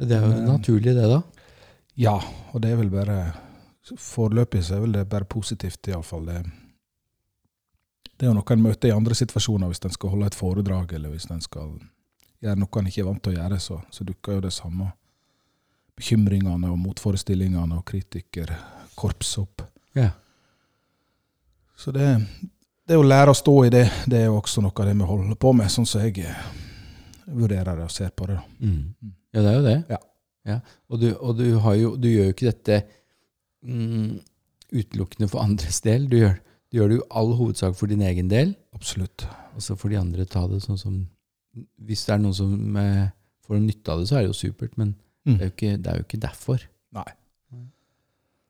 Det 0.00 0.16
er 0.16 0.24
jo 0.24 0.32
Men, 0.32 0.44
naturlig, 0.48 0.94
det, 0.96 1.06
da. 1.08 1.20
Ja, 2.00 2.16
og 2.52 2.62
det 2.62 2.72
er 2.72 2.80
vel 2.80 2.92
bare 2.92 3.20
Foreløpig 3.90 4.62
så 4.62 4.76
er 4.76 4.84
vel 4.84 4.92
det 4.94 5.08
bare 5.10 5.26
positivt, 5.26 5.88
iallfall. 5.90 6.28
Det, 6.28 6.42
det 8.14 8.26
er 8.26 8.30
jo 8.30 8.36
noe 8.36 8.54
en 8.54 8.62
møter 8.62 8.90
i 8.90 8.94
andre 8.94 9.16
situasjoner, 9.18 9.66
hvis 9.66 9.82
en 9.82 9.96
skal 9.96 10.12
holde 10.12 10.28
et 10.30 10.36
foredrag, 10.38 10.92
eller 10.94 11.10
hvis 11.10 11.26
en 11.32 11.42
skal 11.42 11.72
gjøre 12.44 12.60
noe 12.60 12.80
en 12.80 12.90
ikke 12.90 13.02
er 13.02 13.08
vant 13.08 13.22
til 13.24 13.34
å 13.34 13.38
gjøre, 13.40 13.58
så, 13.58 13.80
så 13.90 14.06
dukker 14.06 14.38
jo 14.38 14.44
det 14.46 14.52
samme 14.54 14.92
bekymringene 15.98 16.70
og 16.70 16.78
motforestillingene 16.80 17.80
og 17.80 17.84
kritikerkorps 17.90 19.34
opp. 19.42 19.66
Ja. 19.98 20.12
Så 21.76 21.90
det, 21.96 22.06
det 22.86 23.00
å 23.00 23.04
lære 23.04 23.34
å 23.34 23.36
stå 23.36 23.56
i 23.66 23.74
det, 23.74 23.86
det 24.06 24.22
er 24.22 24.30
jo 24.30 24.38
også 24.38 24.62
noe 24.62 24.76
av 24.76 24.86
det 24.86 24.96
vi 25.00 25.10
holder 25.10 25.40
på 25.40 25.52
med, 25.56 25.72
sånn 25.72 25.88
som 25.88 26.04
jeg 26.06 26.30
vurderer 27.32 27.76
det 27.78 27.84
og 27.86 27.90
ser 27.94 28.10
på 28.16 28.26
det. 28.30 28.36
da. 28.36 28.66
Mm. 28.66 29.12
Ja, 29.34 29.42
det 29.44 29.50
er 29.50 29.58
jo 29.58 29.66
det. 29.66 29.76
Ja. 30.50 30.56
Og, 30.88 31.00
du, 31.02 31.08
og 31.20 31.36
du, 31.38 31.44
har 31.62 31.74
jo, 31.78 31.94
du 32.00 32.08
gjør 32.08 32.24
jo 32.30 32.34
ikke 32.34 32.48
dette 32.50 32.78
mm, 33.62 34.20
utelukkende 34.72 35.28
for 35.30 35.42
andres 35.44 35.80
del. 35.84 36.08
Du 36.10 36.16
gjør, 36.18 36.34
du 36.72 36.78
gjør 36.78 36.88
det 36.90 36.98
jo 37.00 37.06
all 37.20 37.32
hovedsak 37.38 37.76
for 37.78 37.90
din 37.92 38.02
egen 38.06 38.30
del, 38.32 38.54
Absolutt. 38.74 39.26
og 39.54 39.62
så 39.62 39.76
får 39.78 39.92
de 39.92 39.98
andre 40.00 40.24
ta 40.30 40.46
det 40.50 40.62
sånn 40.64 40.78
som 40.80 40.98
Hvis 41.82 42.04
det 42.06 42.12
er 42.14 42.20
noen 42.22 42.34
som 42.34 42.76
eh, 42.78 43.08
får 43.46 43.58
nytte 43.58 43.90
av 43.92 44.00
det, 44.00 44.08
så 44.08 44.16
er 44.20 44.22
det 44.26 44.32
jo 44.32 44.40
supert, 44.46 44.76
men 44.78 44.96
Mm. 45.26 45.34
det, 45.36 45.42
er 45.42 45.48
jo 45.50 45.52
ikke, 45.52 45.70
det 45.84 45.90
er 45.90 45.96
jo 45.98 46.04
ikke 46.06 46.18
derfor. 46.22 46.62
Nei, 46.96 47.10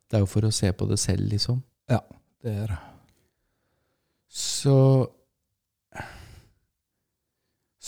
Det 0.06 0.16
er 0.16 0.20
jo 0.22 0.26
for 0.30 0.46
å 0.46 0.50
se 0.54 0.68
på 0.72 0.86
det 0.86 0.98
selv, 1.02 1.26
liksom. 1.32 1.56
Ja, 1.90 1.98
det 2.44 2.52
er 2.62 2.66
det. 2.70 2.76
Så 4.30 4.74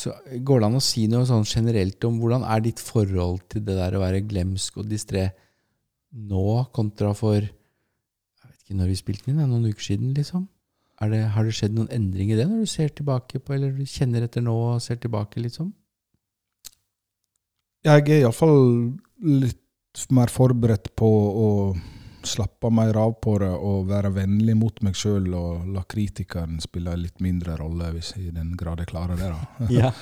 Så 0.02 0.12
går 0.42 0.62
det 0.62 0.68
an 0.68 0.78
å 0.78 0.82
si 0.82 1.04
noe 1.10 1.26
sånn 1.28 1.46
generelt 1.46 2.02
om 2.08 2.18
hvordan 2.18 2.46
er 2.48 2.64
ditt 2.64 2.80
forhold 2.82 3.44
til 3.52 3.62
det 3.66 3.76
der 3.78 3.94
å 3.94 4.02
være 4.02 4.24
glemsk 4.26 4.80
og 4.82 4.88
distré 4.90 5.28
nå 6.12 6.64
kontra 6.74 7.12
for 7.16 7.38
Jeg 7.38 8.48
vet 8.48 8.64
ikke 8.64 8.78
når 8.80 8.90
vi 8.90 8.98
spilte 8.98 9.30
den 9.30 9.38
inn, 9.38 9.52
noen 9.52 9.70
uker 9.70 9.86
siden, 9.92 10.10
liksom. 10.16 10.48
Det, 11.02 11.18
har 11.34 11.46
det 11.46 11.54
skjedd 11.56 11.74
noen 11.74 11.90
endring 11.90 12.30
i 12.30 12.36
det 12.38 12.44
når 12.46 12.62
du 12.62 12.70
ser 12.70 12.92
tilbake 12.94 13.40
på, 13.42 13.56
eller 13.56 13.72
du 13.74 13.82
kjenner 13.88 14.26
etter 14.26 14.44
nå 14.44 14.54
og 14.54 14.82
ser 14.84 15.00
tilbake, 15.02 15.40
liksom? 15.42 15.72
Jeg 17.82 18.04
er 18.06 18.20
iallfall 18.20 18.60
litt 19.42 20.04
mer 20.14 20.30
forberedt 20.30 20.92
på 20.98 21.08
å 21.08 21.48
slappe 22.26 22.70
mer 22.70 22.96
av 22.96 23.14
på 23.22 23.38
det 23.42 23.50
og 23.54 23.86
være 23.88 24.10
vennlig 24.14 24.54
mot 24.56 24.82
meg 24.82 24.94
sjøl 24.98 25.28
og 25.34 25.66
la 25.74 25.82
kritikeren 25.88 26.60
spille 26.62 26.92
en 26.94 27.02
litt 27.02 27.20
mindre 27.20 27.56
rolle, 27.60 27.92
hvis 27.96 28.12
i 28.18 28.30
den 28.30 28.54
grad 28.56 28.78
jeg 28.82 28.90
klarer 28.92 29.16
det. 29.16 29.30
da. 29.32 29.68
Ja. 29.72 29.92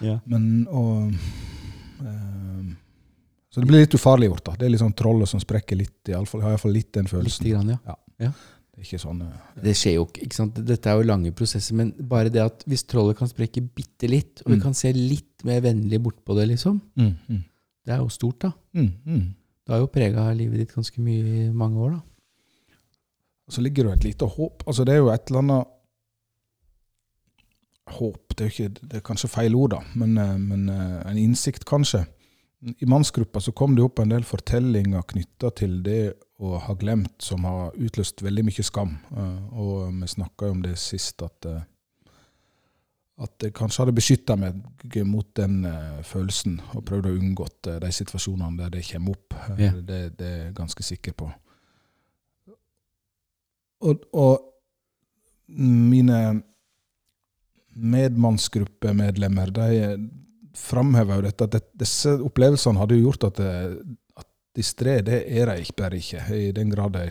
ja. 0.00 0.18
Men 0.30 0.66
og 0.70 1.12
eh, 2.04 2.70
Så 3.50 3.60
det 3.60 3.66
blir 3.66 3.82
litt 3.84 3.94
ufarliggjort. 3.98 4.44
da. 4.46 4.54
Det 4.60 4.66
er 4.68 4.70
litt 4.76 4.82
sånn 4.84 4.94
trollet 4.96 5.28
som 5.28 5.40
sprekker 5.42 5.76
litt. 5.80 5.98
I 6.08 6.14
alle 6.14 6.26
fall, 6.30 6.40
jeg 6.40 6.48
har 6.50 6.56
iallfall 6.56 6.74
litt 6.76 6.92
den 6.94 7.10
følelsen. 7.10 7.44
Litt 7.46 7.56
grann, 7.56 7.76
ja. 8.20 8.32
Det 8.70 8.84
er 8.84 8.86
ikke 8.86 9.00
sånn 9.02 9.18
eh, 9.26 9.60
Det 9.64 9.72
skjer 9.76 9.94
jo 9.98 10.04
ikke, 10.06 10.22
ikke 10.28 10.36
sant? 10.38 10.60
Dette 10.64 10.88
er 10.92 11.00
jo 11.00 11.08
lange 11.08 11.32
prosesser, 11.36 11.74
men 11.76 11.90
bare 12.08 12.30
det 12.32 12.40
at 12.44 12.62
hvis 12.70 12.84
trollet 12.88 13.18
kan 13.18 13.28
sprekke 13.28 13.60
bitte 13.76 14.08
litt, 14.08 14.40
og 14.44 14.52
vi 14.54 14.56
Mm. 14.60 14.62
kan 14.62 14.74
se 14.78 14.92
litt 14.94 15.44
mer 15.44 15.60
vennlig 15.64 15.98
bortpå 16.00 16.36
det, 16.38 16.46
liksom, 16.54 16.80
mm, 16.96 17.10
mm, 17.28 17.42
det 17.86 17.92
er 17.94 17.98
jo 17.98 18.08
stort, 18.08 18.38
da. 18.46 18.52
mm, 18.74 18.88
mm. 19.04 19.26
Det 19.70 19.76
har 19.76 19.84
jo 19.84 19.92
prega 19.94 20.24
livet 20.34 20.58
ditt 20.58 20.72
ganske 20.74 20.98
mye 20.98 21.20
i 21.22 21.50
mange 21.54 21.78
år, 21.78 21.92
da. 21.94 22.00
så 23.54 23.62
ligger 23.62 23.84
det 23.86 23.90
jo 23.92 23.98
et 23.98 24.06
lite 24.08 24.26
håp. 24.26 24.64
Altså 24.66 24.82
Det 24.84 24.96
er 24.96 24.98
jo 24.98 25.12
et 25.12 25.30
eller 25.30 25.44
annet 25.44 25.76
Håp 27.90 28.34
det 28.34 28.44
er, 28.46 28.50
ikke, 28.50 28.86
det 28.86 28.98
er 28.98 29.02
kanskje 29.04 29.28
feil 29.28 29.54
ord, 29.58 29.72
da, 29.74 29.78
men, 29.98 30.16
eh, 30.18 30.36
men 30.38 30.68
eh, 30.70 30.98
en 31.10 31.18
innsikt, 31.18 31.64
kanskje. 31.66 32.04
I 32.62 32.86
mannsgruppa 32.88 33.40
så 33.42 33.52
kom 33.56 33.74
det 33.76 33.82
opp 33.82 33.98
en 33.98 34.12
del 34.12 34.22
fortellinger 34.24 35.02
knytta 35.10 35.50
til 35.58 35.80
det 35.82 36.14
å 36.38 36.60
ha 36.62 36.76
glemt, 36.78 37.16
som 37.22 37.44
har 37.48 37.74
utløst 37.74 38.22
veldig 38.22 38.44
mye 38.46 38.64
skam. 38.64 38.94
Eh, 39.10 39.42
og 39.50 39.90
vi 39.98 40.08
snakka 40.14 40.48
jo 40.48 40.56
om 40.56 40.62
det 40.64 40.76
sist, 40.80 41.22
at, 41.26 41.50
at 43.20 43.44
jeg 43.44 43.52
kanskje 43.56 43.82
hadde 43.82 43.96
beskytta 43.96 44.36
meg 44.40 44.60
mot 45.04 45.28
den 45.36 45.64
eh, 45.68 46.00
følelsen 46.06 46.58
og 46.72 46.84
prøvd 46.88 47.10
å 47.10 47.16
unngå 47.18 47.46
eh, 47.68 47.80
de 47.82 47.90
situasjonene 47.92 48.62
der 48.62 48.72
det 48.78 48.86
kommer 48.88 49.16
opp. 49.18 49.36
Eh, 49.36 49.64
Ja. 49.66 49.72
Det, 49.76 50.00
det 50.18 50.30
er 50.30 50.38
jeg 50.46 50.54
ganske 50.56 50.86
sikker 50.86 51.16
på. 51.20 51.28
Og, 53.80 54.06
og 54.12 54.46
mine 55.50 56.40
medmannsgruppemedlemmer 57.80 59.52
de 59.56 59.68
framhever 60.56 61.20
jo 61.20 61.26
dette, 61.28 61.46
at 61.46 61.54
det, 61.54 61.62
disse 61.80 62.16
opplevelsene 62.24 62.80
hadde 62.80 62.98
jo 62.98 63.08
gjort 63.08 63.28
at, 63.30 63.40
det, 63.40 63.96
at 64.20 64.28
distré 64.56 64.98
det 65.06 65.22
er 65.28 65.52
de 65.52 65.72
bare 65.76 66.00
ikke. 66.00 66.24
I 66.36 66.50
den 66.56 66.72
grad 66.72 66.96
de 66.96 67.06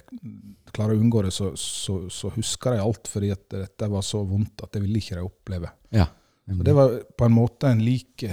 klarer 0.79 0.95
å 0.95 1.03
unngå 1.03 1.25
det, 1.25 1.33
så, 1.35 1.51
så, 1.59 2.05
så 2.13 2.31
husker 2.37 2.75
de 2.75 2.83
alt 2.83 3.09
fordi 3.11 3.33
at 3.35 3.45
dette 3.51 3.91
var 3.91 4.05
så 4.05 4.23
vondt 4.23 4.63
at 4.63 4.71
det 4.75 4.83
ville 4.85 5.01
ikke 5.01 5.19
de 5.19 5.27
oppleve. 5.27 5.71
Ja. 5.95 6.07
Så 6.49 6.63
det 6.65 6.73
var 6.73 6.95
på 7.17 7.25
en 7.27 7.35
måte 7.35 7.69
en 7.69 7.83
lik, 7.83 8.25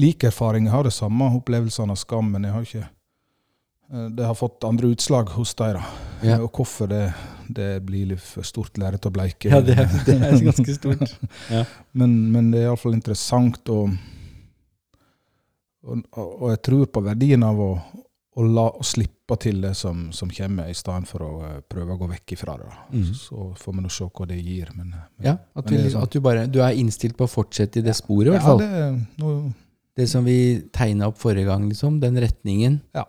lik 0.00 0.24
erfaring. 0.24 0.68
Jeg 0.68 0.72
har 0.72 0.86
det 0.86 0.94
samme 0.96 1.28
opplevelsene 1.36 1.92
av 1.92 2.00
skam, 2.00 2.30
men 2.32 2.46
jeg 2.46 2.54
har 2.54 2.68
ikke 2.68 2.84
eh, 2.86 4.06
Det 4.16 4.28
har 4.30 4.38
fått 4.38 4.64
andre 4.64 4.94
utslag 4.94 5.34
hos 5.34 5.54
dem. 5.58 5.82
Ja. 6.22 6.38
Og 6.40 6.48
hvorfor 6.56 6.88
det, 6.88 7.02
det 7.48 7.82
blir 7.84 8.14
litt 8.14 8.24
for 8.24 8.46
stort 8.46 8.80
lerret 8.80 9.04
å 9.04 9.12
bleike. 9.12 9.50
Ja, 9.52 9.60
det, 9.60 9.76
det 10.06 10.16
er 10.16 10.38
ganske 10.48 10.78
stort. 10.78 11.18
Men, 11.92 12.16
men 12.32 12.50
det 12.54 12.62
er 12.62 12.70
iallfall 12.70 12.96
interessant, 12.96 13.60
og, 13.68 13.92
og, 15.84 16.06
og 16.16 16.48
jeg 16.54 16.62
tror 16.70 16.88
på 16.94 17.04
verdien 17.10 17.44
av 17.44 17.60
å, 17.60 17.72
å, 18.32 18.44
la, 18.48 18.64
å 18.72 18.84
slippe 18.86 19.36
til 19.40 19.58
det 19.64 19.74
som, 19.76 20.06
som 20.16 20.30
kommer, 20.32 20.68
i 20.72 20.76
stedet 20.76 21.08
for 21.08 21.24
å 21.26 21.30
eh, 21.46 21.58
prøve 21.68 21.92
å 21.94 21.98
gå 22.00 22.08
vekk 22.14 22.32
ifra 22.36 22.54
det. 22.60 22.70
Mhm. 22.92 23.10
Så 23.18 23.48
får 23.60 23.76
vi 23.76 23.84
nå 23.84 23.90
se 23.92 24.08
hva 24.08 24.28
det 24.30 24.38
gir. 24.40 24.70
Men, 24.76 24.94
men 24.94 25.26
Ja, 25.28 25.34
at, 25.54 25.68
vi, 25.70 25.80
det 25.80 25.90
sånn. 25.92 26.06
at 26.06 26.12
du 26.16 26.20
bare 26.24 26.46
Du 26.48 26.60
er 26.64 26.78
innstilt 26.80 27.16
på 27.18 27.28
å 27.28 27.32
fortsette 27.32 27.80
i 27.80 27.84
det 27.86 27.96
sporet, 27.98 28.30
i 28.30 28.36
hvert 28.36 28.42
ja, 28.42 28.46
fall. 28.48 28.62
det, 28.62 29.24
nå, 29.24 29.52
Det 29.96 30.06
som 30.08 30.24
vi 30.24 30.38
tegna 30.72 31.10
opp 31.12 31.18
forrige 31.20 31.50
gang, 31.50 31.68
liksom. 31.68 32.00
Den 32.00 32.16
retningen. 32.20 32.80
ja. 32.96 33.04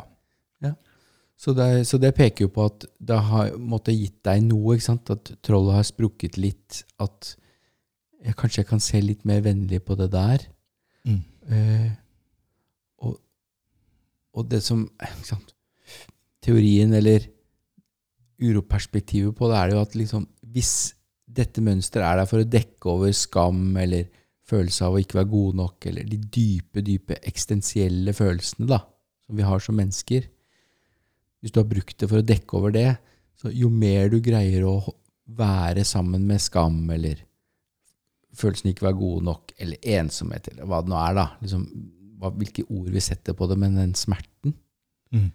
Så 1.44 1.52
det, 1.52 1.84
så 1.90 1.98
det 2.00 2.14
peker 2.16 2.46
jo 2.46 2.52
på 2.56 2.64
at 2.70 2.86
det 3.04 3.18
har 3.28 3.50
måtte 3.60 3.92
gitt 3.92 4.22
deg 4.24 4.46
noe, 4.46 4.78
ikke 4.78 4.86
sant? 4.86 5.10
At 5.12 5.32
trollet 5.44 5.76
har 5.76 5.84
sprukket 5.84 6.38
litt. 6.40 6.84
At 7.04 7.34
jeg, 8.24 8.36
kanskje 8.40 8.62
jeg 8.62 8.68
kan 8.70 8.80
se 8.80 9.02
litt 9.04 9.26
mer 9.28 9.42
vennlig 9.44 9.82
på 9.84 9.98
det 10.00 10.08
der. 10.14 10.46
Mm. 11.04 11.18
Eh, 11.50 11.90
og, 11.90 12.03
og 14.34 14.50
det 14.50 14.64
som 14.66 14.86
sant? 15.30 15.54
Teorien, 16.44 16.92
eller 16.98 17.30
uroperspektivet 18.44 19.36
på 19.38 19.48
det, 19.48 19.60
er 19.60 19.74
jo 19.74 19.84
at 19.84 19.96
liksom, 19.96 20.26
hvis 20.54 20.74
dette 21.34 21.64
mønsteret 21.64 22.06
er 22.06 22.20
der 22.22 22.30
for 22.30 22.44
å 22.44 22.50
dekke 22.50 22.92
over 22.92 23.14
skam 23.16 23.78
eller 23.80 24.10
følelse 24.50 24.86
av 24.86 24.98
å 24.98 25.02
ikke 25.02 25.22
være 25.22 25.32
god 25.32 25.60
nok, 25.62 25.88
eller 25.90 26.08
de 26.10 26.20
dype, 26.20 26.84
dype 26.84 27.18
eksistensielle 27.24 28.14
følelsene 28.16 28.68
da, 28.70 28.82
som 29.24 29.40
vi 29.40 29.48
har 29.48 29.64
som 29.64 29.78
mennesker 29.80 30.28
Hvis 31.44 31.52
du 31.52 31.60
har 31.60 31.68
brukt 31.68 31.98
det 32.00 32.08
for 32.08 32.22
å 32.22 32.24
dekke 32.24 32.56
over 32.56 32.72
det, 32.72 32.90
så 33.36 33.52
jo 33.52 33.68
mer 33.68 34.08
du 34.08 34.22
greier 34.24 34.64
å 34.64 34.78
være 35.36 35.84
sammen 35.84 36.24
med 36.28 36.40
skam, 36.40 36.78
eller 36.92 37.20
følelsen 38.36 38.72
ikke 38.72 38.86
være 38.88 39.00
god 39.02 39.26
nok, 39.28 39.52
eller 39.60 39.90
ensomhet, 39.98 40.48
eller 40.52 40.70
hva 40.70 40.80
det 40.84 40.92
nå 40.94 41.00
er, 41.02 41.18
da 41.18 41.26
liksom, 41.42 41.66
hvilke 42.32 42.64
ord 42.70 42.90
vi 42.94 43.02
setter 43.04 43.36
på 43.38 43.48
det, 43.52 43.58
men 43.60 43.76
den 43.80 43.96
smerten 44.00 44.56
Mm. 45.14 45.30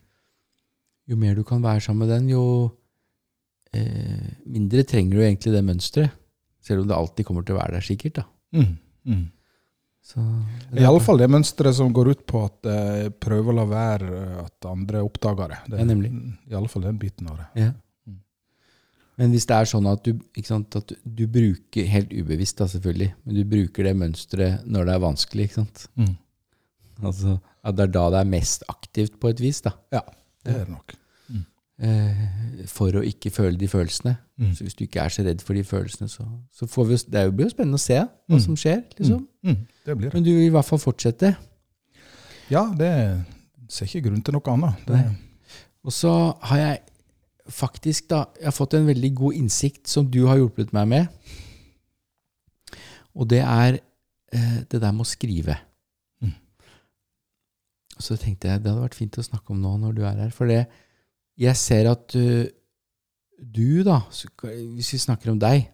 Jo 1.09 1.17
mer 1.17 1.39
du 1.39 1.45
kan 1.47 1.63
være 1.65 1.81
sammen 1.81 2.05
med 2.05 2.13
den, 2.13 2.29
jo 2.35 2.45
eh, 3.73 4.29
mindre 4.45 4.85
trenger 4.85 5.17
du 5.17 5.25
egentlig 5.25 5.55
det 5.55 5.65
mønsteret. 5.65 6.15
Selv 6.65 6.83
om 6.83 6.91
det 6.91 6.97
alltid 6.99 7.25
kommer 7.25 7.47
til 7.47 7.57
å 7.57 7.61
være 7.63 7.79
der, 7.79 7.85
sikkert. 7.87 8.19
da. 8.19 8.25
Mm. 8.59 8.73
Mm. 9.09 9.27
Så, 10.09 10.23
I 10.77 10.85
alle 10.89 11.01
fall 11.05 11.21
det 11.21 11.29
mønsteret 11.31 11.77
som 11.77 11.93
går 11.97 12.11
ut 12.13 12.23
på 12.29 12.43
at 12.47 12.69
jeg 12.69 13.13
prøver 13.21 13.53
å 13.53 13.57
la 13.61 13.67
være 13.71 14.09
eh, 14.19 14.39
at 14.45 14.69
andre 14.69 15.05
oppdager 15.05 15.55
det. 15.55 15.61
det 15.73 15.81
Ja, 15.81 15.89
nemlig. 15.89 16.13
I 16.51 16.59
alle 16.59 16.73
fall 16.73 16.89
den 16.89 17.01
biten 17.01 17.29
av 17.31 17.41
det. 17.41 17.49
Ja. 17.63 17.73
Mm. 18.09 18.21
Men 19.23 19.35
hvis 19.35 19.49
det 19.49 19.57
er 19.57 19.73
sånn 19.73 19.89
at 19.89 20.05
du, 20.05 20.13
ikke 20.37 20.51
sant, 20.51 20.77
at 20.77 20.93
du, 20.93 20.97
du 21.23 21.25
bruker, 21.31 21.89
helt 21.89 22.13
ubevisst 22.13 22.61
da 22.61 22.69
selvfølgelig, 22.69 23.15
men 23.25 23.41
du 23.41 23.45
bruker 23.49 23.89
det 23.89 23.97
mønsteret 24.01 24.69
når 24.69 24.91
det 24.91 24.97
er 24.97 25.05
vanskelig, 25.09 25.49
ikke 25.49 25.61
sant? 25.63 25.89
Mm. 25.97 26.17
Altså, 27.03 27.39
at 27.65 27.77
det 27.77 27.85
er 27.89 27.93
da 27.95 28.07
det 28.11 28.21
er 28.21 28.31
mest 28.31 28.65
aktivt 28.69 29.19
på 29.21 29.29
et 29.31 29.41
vis, 29.41 29.61
da. 29.63 29.71
Ja, 29.93 30.01
det 30.45 30.55
er 30.55 30.65
det 30.65 30.69
nok. 30.73 30.95
Eh, 31.79 32.65
for 32.67 32.91
å 32.99 33.05
ikke 33.07 33.31
føle 33.31 33.55
de 33.57 33.69
følelsene. 33.71 34.17
Mm. 34.37 34.49
Så 34.59 34.65
hvis 34.67 34.75
du 34.75 34.83
ikke 34.83 34.99
er 35.05 35.09
så 35.15 35.23
redd 35.23 35.41
for 35.47 35.55
de 35.55 35.63
følelsene, 35.63 36.09
så, 36.11 36.25
så 36.51 36.67
får 36.67 36.85
vi, 36.89 36.97
det 37.15 37.23
jo- 37.25 37.31
blir 37.39 37.47
jo 37.47 37.53
spennende 37.55 37.79
å 37.79 37.85
se 37.85 38.01
hva 38.01 38.35
Mm. 38.35 38.41
som 38.43 38.57
skjer, 38.57 38.81
liksom. 38.99 39.21
Mm. 39.45 39.53
Mm. 39.55 39.67
Det 39.87 39.97
blir 39.97 40.09
det. 40.11 40.15
Men 40.15 40.25
du 40.25 40.31
vil 40.35 40.47
i 40.49 40.51
hvert 40.51 40.65
fall 40.67 40.79
fortsette. 40.83 41.37
Ja, 42.51 42.65
det 42.75 42.91
ser 43.71 43.87
ikke 43.87 44.09
grunn 44.09 44.23
til 44.27 44.35
noe 44.35 44.43
annet. 44.57 44.87
Det, 44.87 45.05
Og 45.85 45.93
så 45.93 46.37
har 46.43 46.57
jeg 46.59 46.81
faktisk 47.49 48.09
da, 48.09 48.25
jeg 48.41 48.45
har 48.51 48.53
fått 48.59 48.75
en 48.75 48.87
veldig 48.91 49.15
god 49.15 49.35
innsikt 49.35 49.87
som 49.87 50.11
du 50.11 50.27
har 50.27 50.37
hjulpet 50.37 50.73
meg 50.73 50.89
med. 50.89 51.07
Og 53.15 53.29
det 53.31 53.41
er 53.45 53.79
eh, 54.33 54.59
det 54.69 54.81
der 54.83 54.93
med 54.93 55.07
å 55.07 55.09
skrive. 55.09 55.57
Mm. 57.99 58.03
Så 58.05 58.17
tenkte 58.21 58.49
jeg 58.49 58.63
det 58.63 58.71
hadde 58.71 58.85
vært 58.87 58.95
fint 58.99 59.19
å 59.19 59.25
snakke 59.27 59.51
om 59.51 59.61
nå 59.63 59.73
når 59.83 59.95
du 59.97 60.03
er 60.07 60.21
her. 60.23 60.31
For 60.31 60.47
det, 60.47 60.67
jeg 61.39 61.57
ser 61.59 61.89
at 61.91 62.15
uh, 62.15 62.47
du, 63.39 63.83
da, 63.87 64.01
så- 64.11 64.31
hvis 64.43 64.93
vi 64.95 64.99
snakker 65.03 65.31
om 65.33 65.39
deg, 65.39 65.69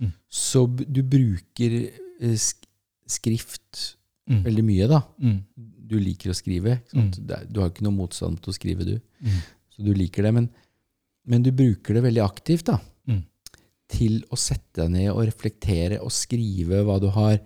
Mm. 0.00 0.12
så 0.32 0.66
du 0.66 1.02
bruker 1.02 1.90
uh, 2.22 2.34
sk 2.36 2.66
skrift 3.10 3.96
Mm. 4.30 4.44
veldig 4.44 4.62
mye, 4.64 4.86
da. 4.88 5.00
Mm. 5.20 5.38
Du 5.88 5.98
liker 5.98 6.30
å 6.30 6.34
skrive. 6.38 6.80
Er- 6.94 7.46
Du 7.50 7.60
har 7.60 7.70
ikke 7.70 7.82
noe 7.82 7.92
motstand 7.96 8.32
mot 8.38 8.46
å 8.46 8.54
skrive, 8.54 8.84
du. 8.86 9.00
Mm. 9.24 9.40
Så 9.74 9.82
du 9.84 9.92
liker 9.92 10.22
det, 10.22 10.32
men, 10.32 10.48
men 11.26 11.42
du 11.42 11.50
bruker 11.50 11.94
det 11.94 12.02
veldig 12.04 12.22
aktivt 12.22 12.64
da, 12.66 12.78
Mm. 13.08 13.24
til 13.88 14.20
å 14.30 14.36
sette 14.38 14.72
deg 14.84 14.90
ned 14.90 15.08
og 15.10 15.26
reflektere 15.26 15.98
og 16.00 16.10
skrive 16.12 16.84
hva 16.84 17.00
du 17.00 17.08
har, 17.10 17.40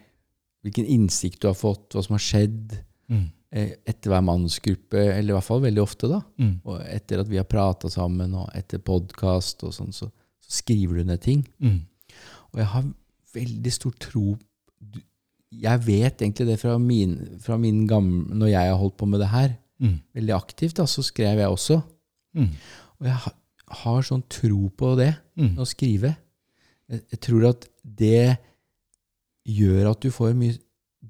hvilken 0.62 0.84
innsikt 0.86 1.40
du 1.40 1.48
har 1.48 1.54
fått, 1.54 1.88
hva 1.94 2.02
som 2.04 2.14
har 2.14 2.20
skjedd 2.20 2.84
Mm. 3.10 3.30
Eh, 3.54 3.76
etter 3.86 4.10
hver 4.12 4.24
mannsgruppe, 4.26 4.98
eller 5.14 5.30
i 5.32 5.36
hvert 5.36 5.46
fall 5.46 5.62
veldig 5.64 5.82
ofte 5.84 6.10
da. 6.10 6.20
Mm. 6.42 6.54
Og 6.66 6.80
etter 6.90 7.22
at 7.22 7.30
vi 7.30 7.38
har 7.38 7.46
pratet 7.48 7.94
sammen, 7.94 8.34
og 8.34 8.50
etter 8.58 8.82
podcast 8.82 9.62
og 9.66 9.72
sånn, 9.76 9.92
så, 9.94 10.10
så 10.42 10.56
skriver 10.60 10.98
du 11.00 11.04
ned 11.12 11.22
ting. 11.24 11.44
Mm. 11.62 11.80
Og 12.52 12.60
jeg 12.62 12.70
har 12.74 12.88
veldig 13.34 13.72
stor 13.74 13.94
tro 13.98 14.36
Jeg 15.54 15.80
vet 15.86 16.18
egentlig 16.22 16.46
det 16.48 16.56
fra 16.58 16.72
min, 16.82 17.12
fra 17.38 17.54
min 17.62 17.84
gamle, 17.86 18.34
når 18.34 18.48
jeg 18.50 18.70
har 18.72 18.78
holdt 18.80 18.96
på 18.98 19.06
med 19.06 19.20
det 19.22 19.28
her, 19.30 19.52
Mm. 19.80 19.96
veldig 20.14 20.32
aktivt, 20.34 20.76
da, 20.78 20.84
så 20.86 21.02
skrev 21.02 21.38
jeg 21.38 21.48
også. 21.50 21.76
Mm. 22.34 22.48
Og 23.00 23.06
jeg 23.06 23.14
har, 23.24 23.34
har 23.82 24.02
sånn 24.06 24.22
tro 24.30 24.68
på 24.70 24.92
det, 24.98 25.12
Mm. 25.36 25.56
å 25.58 25.64
skrive. 25.66 26.16
Jeg, 26.88 27.02
jeg 27.10 27.20
tror 27.20 27.48
at 27.50 27.66
det 27.84 28.38
gjør 29.46 29.90
at 29.90 30.00
du 30.00 30.10
får 30.14 30.34
mye 30.38 30.56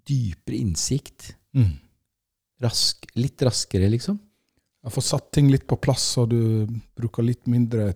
dypere 0.09 0.57
innsikt. 0.59 1.35
Mm. 1.54 1.74
Rask, 2.62 3.07
litt 3.19 3.43
raskere, 3.43 3.88
liksom. 3.90 4.19
Jeg 4.85 4.93
får 4.93 5.03
satt 5.03 5.31
ting 5.33 5.49
litt 5.51 5.67
på 5.67 5.79
plass, 5.81 6.05
og 6.21 6.29
du 6.31 6.67
bruker 6.97 7.25
litt 7.25 7.47
mindre 7.51 7.95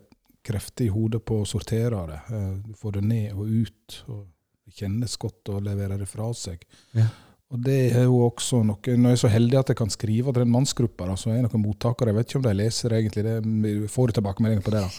krefter 0.49 0.87
i 0.87 0.93
hodet 0.93 1.21
på 1.29 1.43
å 1.43 1.47
sortere 1.47 2.01
det. 2.09 2.21
Eh, 2.33 2.53
Du 2.67 2.75
får 2.75 2.99
det 2.99 3.05
ned 3.05 3.33
og 3.37 3.47
ut, 3.47 4.03
og 4.09 4.27
det 4.67 4.75
kjennes 4.81 5.17
godt 5.21 5.53
å 5.53 5.61
levere 5.61 5.99
det 6.01 6.09
fra 6.09 6.31
seg. 6.35 6.65
Ja. 6.97 7.07
Og 7.49 7.63
det 7.65 7.77
er 7.97 8.05
jo 8.05 8.19
også 8.27 8.61
noe, 8.67 8.77
Når 8.85 9.15
jeg 9.15 9.17
er 9.17 9.21
så 9.23 9.29
heldig 9.33 9.59
at 9.59 9.69
jeg 9.73 9.77
kan 9.77 9.89
skrive 9.89 10.33
til 10.33 10.43
den 10.45 10.53
mannsgruppa, 10.53 11.07
så 11.17 11.31
er 11.33 11.43
det 11.43 11.49
noen 11.49 11.65
mottakere. 11.65 12.11
Jeg 12.13 12.17
vet 12.19 12.29
ikke 12.29 12.41
om 12.43 12.43
de 12.45 12.53
leser 12.59 12.93
egentlig, 12.93 13.25
det, 13.25 13.37
vi 13.45 13.89
får 13.89 14.13
tilbakemeldinger 14.19 14.65
på 14.67 14.75
det. 14.75 14.83
da. 14.85 14.91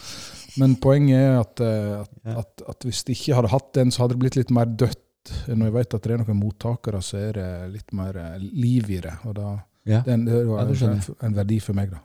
Men 0.57 0.73
poenget 0.81 1.19
er 1.19 1.37
at, 1.43 1.61
eh, 1.61 1.99
at, 2.01 2.37
at, 2.41 2.63
at 2.73 2.87
hvis 2.87 3.03
de 3.05 3.13
ikke 3.13 3.35
hadde 3.37 3.51
hatt 3.53 3.73
den, 3.77 3.91
så 3.91 4.01
hadde 4.03 4.15
det 4.17 4.23
blitt 4.23 4.39
litt 4.39 4.49
mer 4.55 4.65
dødt. 4.65 4.97
Når 5.47 5.65
jeg 5.65 5.73
vet 5.73 5.93
at 5.93 6.01
det 6.03 6.11
er 6.15 6.17
noen 6.23 6.39
mottakere, 6.39 7.01
så 7.03 7.17
er 7.17 7.33
det 7.33 7.47
litt 7.73 7.91
mer 7.93 8.15
eh, 8.17 8.37
liv 8.39 8.89
i 8.89 8.99
det. 9.03 9.13
og 9.25 9.35
da 9.35 9.59
Ja. 9.85 10.01
det 10.05 10.25
det 10.25 10.45
jo 10.45 10.57
Ja, 10.57 10.65
en, 10.91 11.01
en 11.21 11.33
verdi 11.35 11.59
for 11.59 11.73
meg, 11.73 11.91
da. 11.91 11.99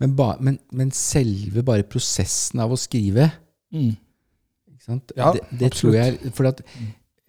Men, 0.00 0.14
ba, 0.16 0.36
men, 0.40 0.58
men 0.72 0.90
selve 0.90 1.62
bare 1.62 1.82
prosessen 1.84 2.58
av 2.60 2.70
å 2.72 2.76
skrive 2.80 3.30
ikke 3.72 4.82
sant? 4.84 5.12
Ja, 5.16 5.32
det, 5.34 5.42
det 5.60 5.72
tror 5.76 5.94
jeg 5.94 6.32
For 6.34 6.48
at, 6.50 6.60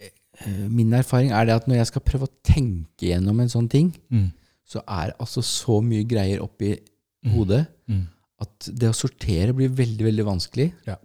eh, 0.02 0.68
min 0.70 0.94
erfaring 0.94 1.32
er 1.32 1.46
det 1.46 1.56
at 1.56 1.68
når 1.70 1.82
jeg 1.82 1.88
skal 1.92 2.02
prøve 2.08 2.28
å 2.28 2.34
tenke 2.46 3.10
gjennom 3.12 3.40
en 3.44 3.50
sånn 3.52 3.70
ting, 3.70 3.94
Mm. 4.12 4.32
så 4.68 4.82
er 4.88 5.08
det 5.12 5.18
altså 5.20 5.42
så 5.44 5.82
mye 5.84 6.04
greier 6.08 6.42
oppi 6.44 6.78
Mm. 7.26 7.32
hodet 7.34 7.68
Mm. 7.90 8.08
at 8.40 8.70
det 8.74 8.90
å 8.90 8.94
sortere 8.96 9.54
blir 9.54 9.70
veldig, 9.70 10.06
veldig 10.06 10.26
vanskelig. 10.26 10.74
Ja. 10.86 10.96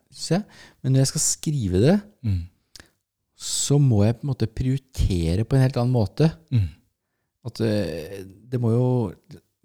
Men 0.83 0.92
når 0.92 0.99
jeg 1.01 1.07
skal 1.07 1.21
skrive 1.21 1.81
det, 1.81 2.03
Mm. 2.25 2.42
Så 3.43 3.79
må 3.83 4.05
jeg 4.07 4.19
på 4.21 4.27
en 4.27 4.31
måte 4.33 4.47
prioritere 4.47 5.43
på 5.49 5.57
en 5.59 5.65
helt 5.65 5.79
annen 5.81 5.95
måte. 5.97 6.29
Mm. 6.55 6.69
At 7.49 7.59
eh, 7.67 8.21
det 8.53 8.61
må 8.63 8.71
jo 8.71 8.87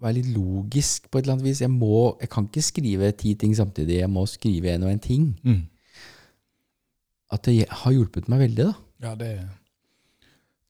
være 0.02 0.16
litt 0.16 0.30
logisk 0.34 1.06
på 1.10 1.18
et 1.18 1.24
eller 1.26 1.36
annet 1.36 1.46
vis. 1.46 1.60
Jeg, 1.62 1.70
må, 1.70 2.16
jeg 2.22 2.30
kan 2.32 2.46
ikke 2.48 2.62
skrive 2.66 3.10
ti 3.18 3.34
ting 3.38 3.54
samtidig. 3.58 4.00
Jeg 4.00 4.10
må 4.10 4.24
skrive 4.30 4.72
en 4.74 4.86
og 4.86 4.90
en 4.92 5.02
ting. 5.02 5.28
Mm. 5.46 5.62
At 7.34 7.44
det 7.46 7.66
har 7.68 7.94
hjulpet 7.94 8.28
meg 8.32 8.42
veldig. 8.46 8.66
da. 8.70 8.74
Ja, 9.04 9.14
det, 9.18 9.30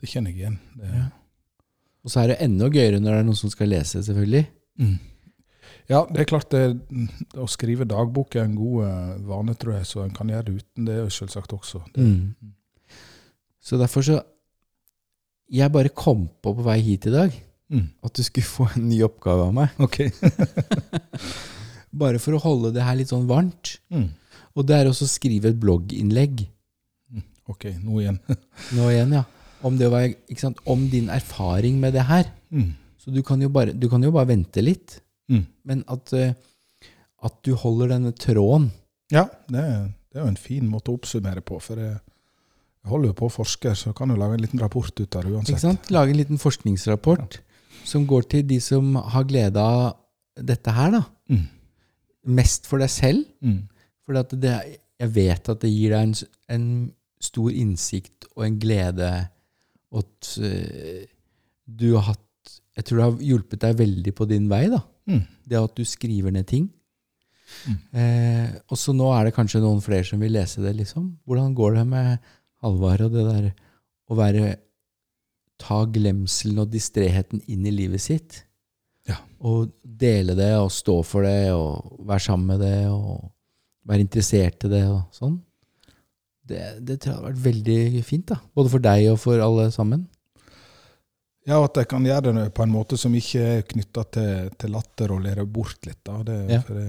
det 0.00 0.10
kjenner 0.10 0.32
jeg 0.34 0.42
igjen. 0.42 0.58
Det, 0.76 0.92
Ja. 0.98 1.06
Og 2.06 2.12
så 2.12 2.22
er 2.22 2.30
det 2.30 2.36
enda 2.44 2.68
gøyere 2.72 3.00
når 3.02 3.10
det 3.10 3.18
er 3.20 3.24
noen 3.26 3.36
som 3.36 3.50
skal 3.52 3.68
lese, 3.68 4.00
selvfølgelig. 4.06 4.44
mm. 4.80 4.92
ja, 5.90 5.98
det 6.14 6.20
er 6.22 6.28
klart 6.30 6.46
det, 6.54 6.60
å 7.36 7.44
skrive 7.50 7.84
dagbok 7.90 8.36
er 8.38 8.46
en 8.46 8.54
god 8.56 8.84
eh, 8.86 9.16
vane, 9.28 9.54
tror 9.58 9.74
jeg, 9.76 9.88
så 9.90 10.04
en 10.04 10.14
kan 10.16 10.30
gjøre 10.30 10.46
det 10.46 10.54
uten 10.62 10.86
det, 10.88 10.94
er 11.02 11.10
selvsagt 11.12 11.52
også. 11.52 11.82
Det, 11.96 12.04
Mm. 12.06 12.54
Så 13.68 13.76
derfor 13.80 14.04
så 14.06 14.22
Jeg 15.52 15.72
bare 15.72 15.92
kom 15.92 16.26
på 16.42 16.52
på 16.56 16.64
vei 16.64 16.80
hit 16.84 17.06
i 17.08 17.12
dag 17.12 17.32
mm. 17.72 17.86
at 18.04 18.16
du 18.16 18.22
skulle 18.24 18.48
få 18.48 18.66
en 18.74 18.88
ny 18.88 18.98
oppgave 19.06 19.46
av 19.48 19.54
meg. 19.56 19.78
Ok. 19.80 20.02
Bare 22.02 22.20
for 22.20 22.36
å 22.36 22.42
holde 22.42 22.74
det 22.76 22.84
her 22.84 22.98
litt 22.98 23.08
sånn 23.08 23.24
varmt. 23.30 23.78
Mm. 23.88 24.10
Og 24.52 24.66
det 24.68 24.76
er 24.76 24.90
også 24.90 25.06
å 25.08 25.12
skrive 25.12 25.48
et 25.48 25.60
blogginnlegg. 25.60 26.44
Ok, 27.48 27.70
nå 27.80 28.02
igjen. 28.02 28.18
Nå 28.76 28.90
igjen, 28.92 29.14
ja. 29.16 29.24
Om, 29.64 29.78
det 29.80 29.88
være, 29.88 30.12
ikke 30.28 30.42
sant? 30.42 30.60
Om 30.68 30.84
din 30.92 31.08
erfaring 31.10 31.78
med 31.80 31.96
det 31.96 32.04
her. 32.10 32.28
Mm. 32.52 32.74
Så 33.00 33.14
du 33.14 33.22
kan 33.24 33.40
jo 33.40 33.48
bare, 33.52 33.72
du 33.72 33.88
kan 33.88 34.04
jo 34.04 34.12
bare 34.14 34.28
vente 34.34 34.60
litt. 34.60 34.98
Mm. 35.32 35.46
Men 35.70 35.80
at, 35.88 36.12
eh, 36.12 36.36
at 37.24 37.40
du 37.44 37.54
holder 37.56 37.94
denne 37.94 38.12
tråden 38.16 38.68
Ja, 39.12 39.24
det 39.48 39.60
er, 39.64 39.88
det 40.12 40.20
er 40.20 40.26
jo 40.26 40.30
en 40.34 40.40
fin 40.40 40.68
måte 40.68 40.92
å 40.92 40.98
oppsummere 41.00 41.40
på. 41.40 41.56
For 41.64 41.80
jeg, 41.80 41.96
jeg 41.96 42.17
holder 42.90 43.12
jo 43.12 43.18
på 43.18 43.28
å 43.28 43.32
forske, 43.32 43.74
så 43.78 43.92
kan 43.96 44.10
du 44.10 44.16
lage 44.18 44.38
en 44.38 44.44
liten 44.44 44.60
rapport 44.62 44.92
ut 45.00 45.16
av 45.18 45.24
det 45.24 45.34
uansett. 45.34 45.90
Lage 45.94 46.14
en 46.14 46.20
liten 46.20 46.40
forskningsrapport 46.40 47.40
som 47.88 48.04
går 48.08 48.28
til 48.32 48.44
de 48.48 48.58
som 48.62 48.96
har 48.96 49.26
glede 49.28 49.62
av 49.62 49.96
dette 50.36 50.74
her. 50.74 50.92
da. 50.98 51.02
Mm. 51.32 51.46
Mest 52.38 52.68
for 52.68 52.82
deg 52.82 52.92
selv. 52.92 53.24
Mm. 53.40 53.66
For 54.04 54.18
jeg 54.18 55.10
vet 55.14 55.50
at 55.52 55.60
det 55.62 55.72
gir 55.72 55.94
deg 55.94 56.08
en, 56.08 56.14
en 56.54 56.68
stor 57.22 57.52
innsikt 57.52 58.28
og 58.34 58.46
en 58.46 58.58
glede. 58.60 59.12
At 59.98 60.32
uh, 60.42 61.04
du 61.64 61.94
har 61.96 62.10
hatt 62.12 62.24
Jeg 62.78 62.84
tror 62.86 62.98
det 62.98 63.06
har 63.06 63.22
hjulpet 63.26 63.62
deg 63.62 63.78
veldig 63.78 64.12
på 64.14 64.26
din 64.30 64.44
vei. 64.50 64.68
da. 64.70 64.78
Mm. 65.10 65.24
Det 65.48 65.56
at 65.58 65.74
du 65.74 65.84
skriver 65.88 66.30
ned 66.30 66.46
ting. 66.46 66.68
Mm. 67.66 67.78
Eh, 68.00 68.50
og 68.68 68.78
så 68.78 68.92
nå 68.94 69.08
er 69.16 69.26
det 69.26 69.34
kanskje 69.36 69.62
noen 69.62 69.80
flere 69.82 70.06
som 70.06 70.20
vil 70.22 70.34
lese 70.36 70.62
det, 70.62 70.74
liksom. 70.76 71.08
Hvordan 71.26 71.54
går 71.58 71.78
det 71.78 71.86
med 71.88 72.28
Halvard 72.64 73.06
og 73.06 73.14
det 73.16 73.24
der 73.28 73.50
å 74.08 74.18
være 74.18 74.56
Ta 75.58 75.80
glemselen 75.90 76.60
og 76.62 76.68
distreheten 76.70 77.40
inn 77.50 77.64
i 77.66 77.72
livet 77.74 77.98
sitt. 78.04 78.44
Ja. 79.08 79.16
Og 79.42 79.72
dele 79.82 80.36
det 80.38 80.52
og 80.54 80.70
stå 80.70 81.00
for 81.02 81.26
det 81.26 81.50
og 81.50 81.96
være 82.06 82.22
sammen 82.22 82.52
med 82.52 82.62
det 82.62 82.86
og 82.92 83.24
være 83.88 84.04
interessert 84.04 84.62
i 84.68 84.70
det 84.70 84.84
og 84.86 85.00
sånn. 85.16 85.40
Det, 86.48 86.60
det 86.86 87.00
tror 87.00 87.10
jeg 87.10 87.16
hadde 87.18 87.26
vært 87.32 87.42
veldig 87.48 88.04
fint, 88.06 88.28
da. 88.30 88.38
Både 88.54 88.70
for 88.70 88.84
deg 88.86 89.08
og 89.10 89.18
for 89.20 89.42
alle 89.42 89.66
sammen. 89.74 90.06
Ja, 91.48 91.58
at 91.64 91.76
jeg 91.80 91.88
kan 91.90 92.06
gjøre 92.06 92.36
det 92.36 92.46
på 92.54 92.62
en 92.62 92.72
måte 92.72 92.96
som 93.00 93.14
ikke 93.18 93.42
er 93.56 93.66
knytta 93.66 94.04
til, 94.14 94.50
til 94.62 94.72
latter 94.76 95.14
og 95.16 95.22
lære 95.26 95.46
bort 95.48 95.90
litt. 95.90 96.00
Da. 96.06 96.20
Det, 96.22 96.38
Ja. 96.54 96.60
for 96.62 96.78
det, 96.78 96.88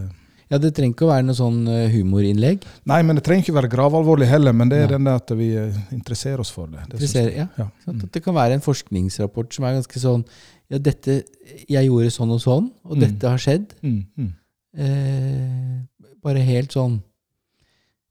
Ja, 0.50 0.58
det 0.58 0.72
trenger 0.74 0.96
ikke 0.96 1.06
å 1.06 1.12
være 1.12 1.26
noe 1.28 1.38
sånn 1.38 1.60
eh, 1.70 1.90
humorinnlegg. 1.94 2.64
nei, 2.90 3.02
men 3.06 3.16
det 3.16 3.24
trenger 3.24 3.44
ikke 3.46 3.54
være 3.60 3.70
gravalvorlig 3.70 4.26
heller, 4.28 4.52
men 4.54 4.70
det 4.72 4.78
er 4.80 4.88
ja. 4.88 4.94
den 4.98 5.04
der 5.06 5.16
at 5.22 5.30
vi 5.38 5.50
eh, 5.56 5.76
interesserer 5.94 6.40
oss 6.42 6.50
for 6.52 6.66
det. 6.68 6.80
det 6.90 6.96
Interesserer- 6.98 7.36
ja. 7.38 7.48
Ja. 7.58 7.68
Sant? 7.86 7.98
Mm. 8.00 8.04
At 8.06 8.12
det 8.18 8.24
kan 8.26 8.34
være 8.36 8.54
en 8.58 8.62
forskningsrapport 8.66 9.54
som 9.54 9.66
er 9.66 9.78
ganske 9.80 10.00
sånn 10.02 10.26
Ja, 10.70 10.78
dette 10.78 11.24
Jeg 11.70 11.88
gjorde 11.88 12.10
sånn 12.14 12.32
og 12.34 12.42
sånn, 12.42 12.72
og 12.86 12.98
Mm. 12.98 13.00
dette 13.02 13.30
har 13.30 13.38
skjedd. 13.42 13.72
Mm. 13.84 14.06
Mm. 14.18 14.34
Eh, 14.78 16.10
bare 16.24 16.40
helt 16.46 16.72
sånn 16.76 17.00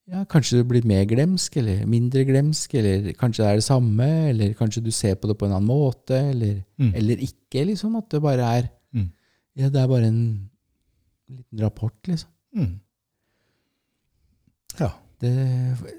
Ja, 0.09 0.23
kanskje 0.25 0.57
du 0.63 0.65
blir 0.65 0.87
mer 0.89 1.05
glemsk, 1.05 1.57
eller 1.61 1.83
mindre 1.85 2.23
glemsk, 2.25 2.73
eller 2.81 3.13
kanskje 3.13 3.43
det 3.45 3.49
er 3.51 3.59
det 3.61 3.65
samme, 3.67 4.07
eller 4.31 4.55
kanskje 4.57 4.83
du 4.83 4.91
ser 4.91 5.17
på 5.21 5.29
det 5.29 5.37
på 5.37 5.45
en 5.45 5.53
annen 5.53 5.69
måte, 5.69 6.17
eller, 6.31 6.65
Mm. 6.81 6.95
eller 6.97 7.17
ikke, 7.17 7.67
liksom. 7.67 7.95
At 7.99 8.09
det 8.09 8.23
bare 8.23 8.41
er 8.41 8.71
Mm. 8.95 9.11
Ja, 9.55 9.69
det 9.69 9.77
er 9.83 9.87
bare 9.89 10.05
en 10.07 10.48
liten 11.29 11.61
rapport, 11.65 11.97
liksom. 12.09 12.31
Mm. 12.57 12.81
Ja. 14.79 14.93
Det, 15.19 15.31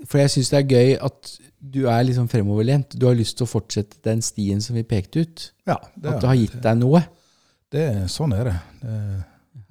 for 0.08 0.22
jeg 0.22 0.32
syns 0.32 0.50
det 0.54 0.60
er 0.62 0.70
gøy 0.72 0.94
at 1.04 1.30
du 1.60 1.82
er 1.92 2.04
liksom 2.08 2.30
fremoverlent. 2.32 2.96
Du 2.96 3.06
har 3.10 3.18
lyst 3.20 3.36
til 3.38 3.44
å 3.44 3.52
fortsette 3.52 4.00
den 4.08 4.22
stien 4.24 4.62
som 4.64 4.78
vi 4.80 4.86
pekte 4.88 5.26
ut. 5.26 5.50
ja 5.68 5.76
det, 5.96 6.14
At 6.14 6.22
det 6.24 6.30
har 6.32 6.40
gitt 6.40 6.56
deg 6.64 6.78
noe. 6.80 7.02
det, 7.76 7.86
sånn 8.10 8.34
er 8.38 8.48
det. 8.48 8.58
det 8.82 8.98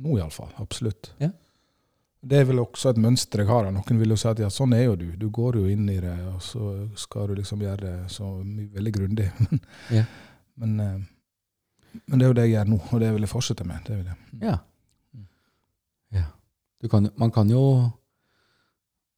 nå 0.04 0.18
iallfall. 0.18 0.52
Absolutt. 0.60 1.14
Ja. 1.18 1.30
Det 2.20 2.40
er 2.40 2.48
vel 2.48 2.60
også 2.60 2.90
et 2.92 3.00
mønster 3.00 3.40
jeg 3.44 3.48
har. 3.48 3.70
Noen 3.72 4.00
vil 4.02 4.12
jo 4.12 4.18
si 4.18 4.28
at 4.28 4.40
ja, 4.42 4.50
sånn 4.52 4.74
er 4.76 4.84
jo 4.84 4.96
du. 5.00 5.06
Du 5.16 5.28
går 5.32 5.60
jo 5.62 5.68
inn 5.70 5.88
i 5.88 6.00
det, 6.02 6.14
og 6.28 6.42
så 6.44 6.72
skal 6.98 7.30
du 7.30 7.38
liksom 7.38 7.62
gjøre 7.62 7.80
det 7.86 7.96
så 8.12 8.32
veldig 8.42 8.92
grundig. 9.00 9.30
Ja. 9.96 10.04
men, 10.60 10.80
eh, 10.82 10.98
men 12.04 12.18
det 12.18 12.26
er 12.26 12.28
jo 12.28 12.36
det 12.36 12.46
jeg 12.48 12.56
gjør 12.58 12.68
nå, 12.74 12.78
og 12.92 13.00
det 13.00 13.12
vil 13.14 13.24
jeg 13.24 13.32
fortsette 13.32 13.64
med. 13.64 13.80
Det 13.86 13.96
vil 13.96 14.10
jeg. 14.10 14.18
Ja. 14.42 14.56
Ja. 16.14 16.26
Du 16.78 16.88
kan, 16.88 17.10
man 17.16 17.32
kan 17.34 17.50
jo 17.50 17.90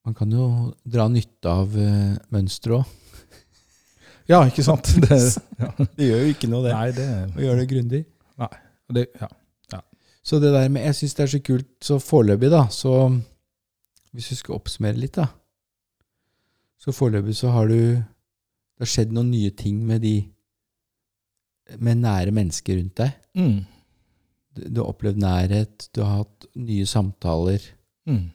Man 0.00 0.14
kan 0.16 0.30
jo 0.32 0.72
dra 0.88 1.04
nytte 1.12 1.50
av 1.50 1.74
uh, 1.76 2.16
mønsteret 2.32 2.80
òg. 2.80 2.86
Ja, 4.30 4.44
ikke 4.46 4.62
sant? 4.62 4.86
Det, 5.04 5.18
ja. 5.62 5.70
Det 5.96 6.06
gjør 6.06 6.24
jo 6.24 6.32
ikke 6.32 6.48
noe, 6.50 6.70
Nei, 6.70 6.88
det, 6.96 7.06
Å 7.34 7.42
gjøre 7.42 7.60
det 7.60 7.68
grundig. 7.72 8.02
det 8.94 9.06
ja. 9.20 9.28
Så 10.22 10.38
det 10.38 10.52
der 10.54 10.68
med 10.68 10.84
Jeg 10.86 10.98
syns 10.98 11.16
det 11.16 11.24
er 11.24 11.32
så 11.34 11.42
kult. 11.44 11.68
Så 11.82 11.98
foreløpig, 12.02 12.50
da, 12.52 12.66
så 12.70 13.10
Hvis 14.14 14.30
vi 14.32 14.40
skal 14.40 14.58
oppsummere 14.58 15.00
litt, 15.00 15.16
da. 15.18 15.26
Så 16.80 16.94
foreløpig 16.96 17.36
så 17.36 17.52
har 17.54 17.68
du 17.68 17.76
Det 17.76 18.86
har 18.86 18.92
skjedd 18.94 19.12
noen 19.16 19.32
nye 19.32 19.50
ting 19.50 19.82
med 19.86 20.04
de 20.04 20.14
Med 21.78 22.02
nære 22.02 22.32
mennesker 22.34 22.78
rundt 22.80 22.96
deg. 22.98 23.18
Mm. 23.38 23.60
Du, 24.56 24.80
har 24.80 24.90
opplevd 24.90 25.20
nærhet, 25.22 25.88
du 25.94 26.02
har 26.02 26.24
hatt 26.24 26.46
nye 26.58 26.86
samtaler. 26.88 27.62
Mm. 28.08 28.30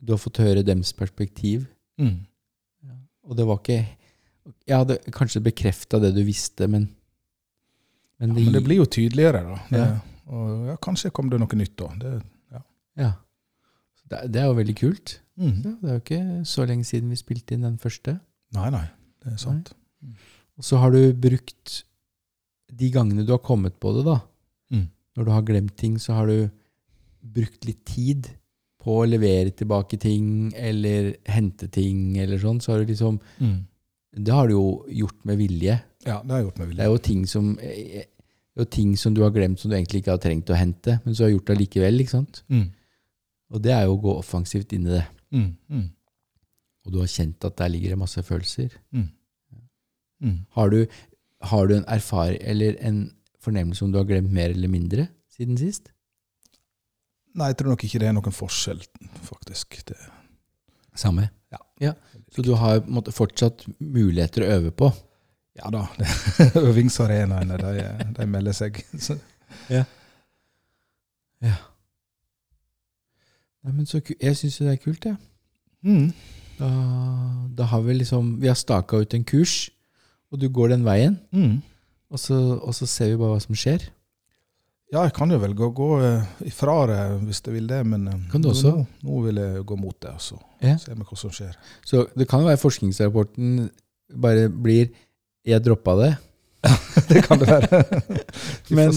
Du 0.00 0.14
har 0.14 0.20
fått 0.22 0.40
høre 0.40 0.64
dems 0.64 0.92
perspektiv. 0.96 1.66
Mm. 2.00 2.22
Og 3.28 3.36
det 3.36 3.44
var 3.46 3.60
ikke 3.60 3.80
Jeg 4.66 4.76
hadde 4.80 4.96
kanskje 5.12 5.42
bekrefta 5.44 6.00
det 6.00 6.14
du 6.16 6.22
visste, 6.24 6.66
men 6.66 6.88
Ja, 8.20 8.26
men 8.26 8.52
det 8.52 8.64
blir 8.64 8.80
jo 8.80 8.86
tydeligere, 8.88 9.42
da. 9.44 9.58
Det, 9.70 9.78
Ja. 9.80 9.98
Og 10.30 10.66
ja, 10.68 10.76
kanskje 10.76 11.10
kom 11.10 11.30
det 11.30 11.40
noe 11.40 11.56
nytt 11.58 11.76
da. 11.76 11.88
Det, 11.98 12.22
Ja. 12.96 13.12
Det, 14.10 14.32
det 14.32 14.40
er 14.40 14.46
jo 14.46 14.56
veldig 14.58 14.76
kult. 14.76 15.20
mm. 15.36 15.62
Ja, 15.64 15.70
det 15.80 15.88
er 15.88 15.94
jo 15.94 16.00
ikke 16.04 16.46
så 16.46 16.66
lenge 16.66 16.84
siden 16.84 17.10
vi 17.10 17.16
spilte 17.16 17.54
inn 17.54 17.62
den 17.62 17.78
første. 17.78 18.18
Nei, 18.52 18.70
nei. 18.70 18.86
Det 19.22 19.32
er 19.32 19.36
sant. 19.38 19.72
Og 20.58 20.64
så 20.64 20.80
har 20.80 20.90
du 20.90 21.12
brukt 21.12 21.84
de 22.70 22.90
gangene 22.90 23.24
du 23.26 23.32
har 23.32 23.42
kommet 23.42 23.78
på 23.80 23.92
det, 23.96 24.04
da. 24.06 24.20
Mm. 25.20 25.24
Når 25.24 25.28
du 25.28 25.32
har 25.36 25.42
glemt 25.48 25.76
ting, 25.76 25.98
så 26.00 26.16
har 26.16 26.26
du 26.26 26.50
brukt 27.20 27.64
litt 27.68 27.84
tid 27.84 28.30
på 28.80 29.02
å 29.02 29.08
levere 29.08 29.52
tilbake 29.52 29.98
ting, 30.00 30.54
eller 30.56 31.14
hente 31.28 31.68
ting, 31.68 32.16
eller 32.18 32.40
sånn. 32.40 32.60
Så 32.60 32.72
har 32.72 32.80
du 32.80 32.86
liksom 32.94 33.20
Mm. 33.40 33.66
Det 34.10 34.32
har 34.32 34.48
du 34.48 34.54
jo 34.54 34.86
gjort 34.90 35.24
med 35.24 35.38
vilje. 35.38 35.80
Ja, 36.04 36.22
det 36.24 36.30
har 36.32 36.38
jeg 36.40 36.46
gjort 36.48 36.58
med 36.58 36.76
Det 36.76 36.82
er 36.82 36.88
jo 36.90 36.98
ting 36.98 37.26
som 37.26 37.58
er 37.60 38.06
jo 38.58 38.64
ting 38.64 38.96
som 38.96 39.14
du 39.14 39.22
har 39.22 39.30
glemt 39.30 39.60
som 39.60 39.70
du 39.70 39.76
egentlig 39.76 40.02
ikke 40.02 40.10
har 40.10 40.18
trengt 40.18 40.50
å 40.50 40.58
hente, 40.58 41.00
men 41.04 41.14
så 41.14 41.22
har 41.22 41.30
du 41.30 41.36
gjort 41.36 41.46
det 41.46 41.58
likevel. 41.58 42.00
ikke 42.00 42.10
sant? 42.10 42.42
Mm. 42.48 42.72
Og 43.50 43.62
det 43.62 43.72
er 43.72 43.84
jo 43.84 43.94
å 43.94 44.02
gå 44.02 44.18
offensivt 44.18 44.72
inn 44.72 44.86
i 44.88 44.96
det. 44.96 45.04
Mm. 45.30 45.56
Mm. 45.70 45.90
Og 46.84 46.92
du 46.92 46.98
har 46.98 47.06
kjent 47.06 47.44
at 47.44 47.56
der 47.56 47.68
ligger 47.68 47.90
det 47.94 47.98
masse 47.98 48.22
følelser. 48.22 48.74
Mm. 48.90 50.44
Har 50.50 50.70
du, 50.70 50.86
har 51.42 51.66
du 51.68 51.76
en 51.76 51.86
erfaring 51.88 52.42
eller 52.42 52.76
en 52.80 53.12
fornemmelse 53.44 53.84
om 53.84 53.92
du 53.92 53.98
har 54.00 54.08
glemt 54.08 54.32
mer 54.32 54.52
eller 54.54 54.70
mindre 54.72 55.08
siden 55.32 55.58
sist? 55.60 55.90
Nei, 57.38 57.52
jeg 57.52 57.60
tror 57.60 57.72
nok 57.74 57.84
ikke 57.86 58.00
det 58.02 58.08
er 58.10 58.16
noen 58.16 58.34
forskjell, 58.34 58.80
faktisk. 59.26 59.78
Det, 59.86 59.98
Samme. 60.98 61.28
Ja. 61.80 61.94
Så 62.34 62.42
du 62.44 62.52
har 62.58 62.82
måtte, 62.90 63.14
fortsatt 63.14 63.62
muligheter 63.78 64.44
å 64.44 64.50
øve 64.58 64.72
på. 64.74 64.90
ja 65.56 65.70
da. 65.72 65.86
Øvingsarenaene, 66.68 67.56
de, 67.62 67.86
de 68.18 68.26
melder 68.28 68.56
seg. 68.56 68.82
Så, 69.06 69.16
Nei, 73.60 73.72
men 73.72 73.86
så, 73.88 74.00
jeg 74.00 74.36
syns 74.36 74.58
jo 74.60 74.66
det 74.66 74.74
er 74.74 74.82
kult, 74.82 75.04
jeg. 75.04 75.16
mm. 75.84 76.12
Da, 76.60 76.68
da 77.56 77.66
har 77.70 77.80
vi 77.86 77.94
liksom 77.96 78.34
Vi 78.42 78.48
har 78.50 78.56
staka 78.58 78.98
ut 79.00 79.14
en 79.16 79.24
kurs, 79.24 79.70
og 80.28 80.40
du 80.42 80.48
går 80.52 80.74
den 80.74 80.84
veien. 80.84 81.16
Mm. 81.32 81.62
Og 82.10 82.18
så, 82.18 82.36
og 82.58 82.74
så 82.74 82.86
ser 82.90 83.12
vi 83.12 83.18
bare 83.20 83.36
hva 83.36 83.42
som 83.44 83.54
skjer. 83.58 83.84
Ja, 84.90 85.04
jeg 85.06 85.12
kan 85.14 85.30
jo 85.30 85.36
velge 85.38 85.62
å 85.68 85.70
gå 85.74 85.88
eh, 86.02 86.24
ifra 86.50 86.72
det 86.90 86.98
hvis 87.28 87.38
jeg 87.46 87.54
vil 87.54 87.68
det, 87.70 87.84
men 87.86 88.08
eh, 88.10 88.16
Kan 88.32 88.42
du 88.42 88.48
nå- 88.48 88.54
også? 88.56 88.72
Nå, 89.06 89.20
vil 89.28 89.38
jeg 89.38 89.62
gå 89.68 89.76
mot 89.78 89.94
det, 90.02 90.10
og 90.16 90.20
se 90.24 90.38
Ja. 90.66 90.74
ser 90.82 90.98
hva 90.98 91.16
som 91.16 91.30
skjer. 91.30 91.54
Så 91.86 92.08
det 92.18 92.26
kan 92.28 92.42
jo 92.42 92.48
være 92.50 92.58
forskningsrapporten 92.58 93.70
bare 94.18 94.48
blir 94.50 94.90
'jeg 95.46 95.62
droppa 95.62 95.94
det', 96.00 96.16
det 97.08 97.22
kan 97.24 97.38
det 97.38 97.46
være. 97.48 97.84
Men, 98.76 98.90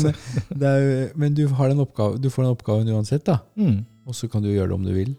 det 0.50 0.68
er, 0.68 1.12
men 1.16 1.34
du, 1.36 1.48
har 1.48 1.70
den 1.70 1.80
oppgave, 1.80 2.18
du 2.20 2.30
får 2.30 2.44
den 2.44 2.52
oppgaven 2.58 2.90
uansett, 2.90 3.24
da. 3.26 3.38
Mm. 3.56 3.86
Og 4.08 4.16
så 4.16 4.28
kan 4.28 4.42
du 4.42 4.50
gjøre 4.50 4.68
det 4.74 4.74
om 4.76 4.84
du 4.84 4.92
vil. 4.94 5.16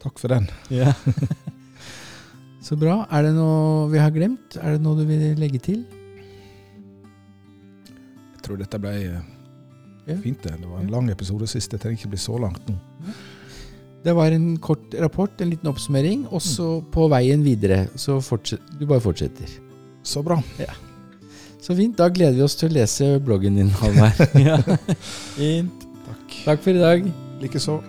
Takk 0.00 0.18
for 0.18 0.28
den. 0.28 0.48
Ja. 0.70 0.94
Så 2.62 2.76
bra. 2.80 3.06
Er 3.12 3.22
det 3.22 3.34
noe 3.36 3.88
vi 3.92 3.98
har 3.98 4.10
glemt? 4.10 4.56
Er 4.56 4.72
det 4.72 4.80
noe 4.82 4.96
du 4.96 5.04
vil 5.04 5.36
legge 5.38 5.60
til? 5.60 5.84
Jeg 8.40 8.46
tror 8.46 8.60
dette 8.62 8.80
ble 8.80 8.94
eh, 8.96 10.16
fint. 10.24 10.40
det. 10.42 10.56
Var 10.64 10.80
en 10.80 10.92
lang 10.92 11.10
episode 11.12 11.44
sist. 11.50 11.70
Det 11.74 11.82
trenger 11.82 12.00
ikke 12.00 12.14
bli 12.14 12.22
så 12.22 12.38
langt 12.40 12.64
nå. 12.70 12.78
Det 14.00 14.14
var 14.16 14.32
en 14.32 14.54
kort 14.56 14.94
rapport, 14.96 15.34
en 15.44 15.50
liten 15.52 15.68
oppsummering, 15.68 16.24
og 16.32 16.40
så 16.40 16.78
på 16.88 17.04
veien 17.12 17.44
videre. 17.44 17.82
Så 18.00 18.16
fortsett, 18.24 18.64
du 18.80 18.86
bare 18.88 19.04
fortsetter. 19.04 19.58
Så 20.00 20.24
bra. 20.24 20.40
Så 21.60 21.76
fint. 21.76 21.98
Da 22.00 22.08
gleder 22.08 22.38
vi 22.40 22.46
oss 22.48 22.56
til 22.56 22.72
å 22.72 22.78
lese 22.80 23.12
bloggen 23.20 23.60
din, 23.60 23.74
Halvard. 23.82 24.24
ja. 24.48 24.56
Fint. 25.36 25.88
Takk. 26.08 26.38
Takk 26.46 26.64
for 26.64 26.72
i 26.72 26.86
dag. 26.86 27.10
Likeså. 27.44 27.82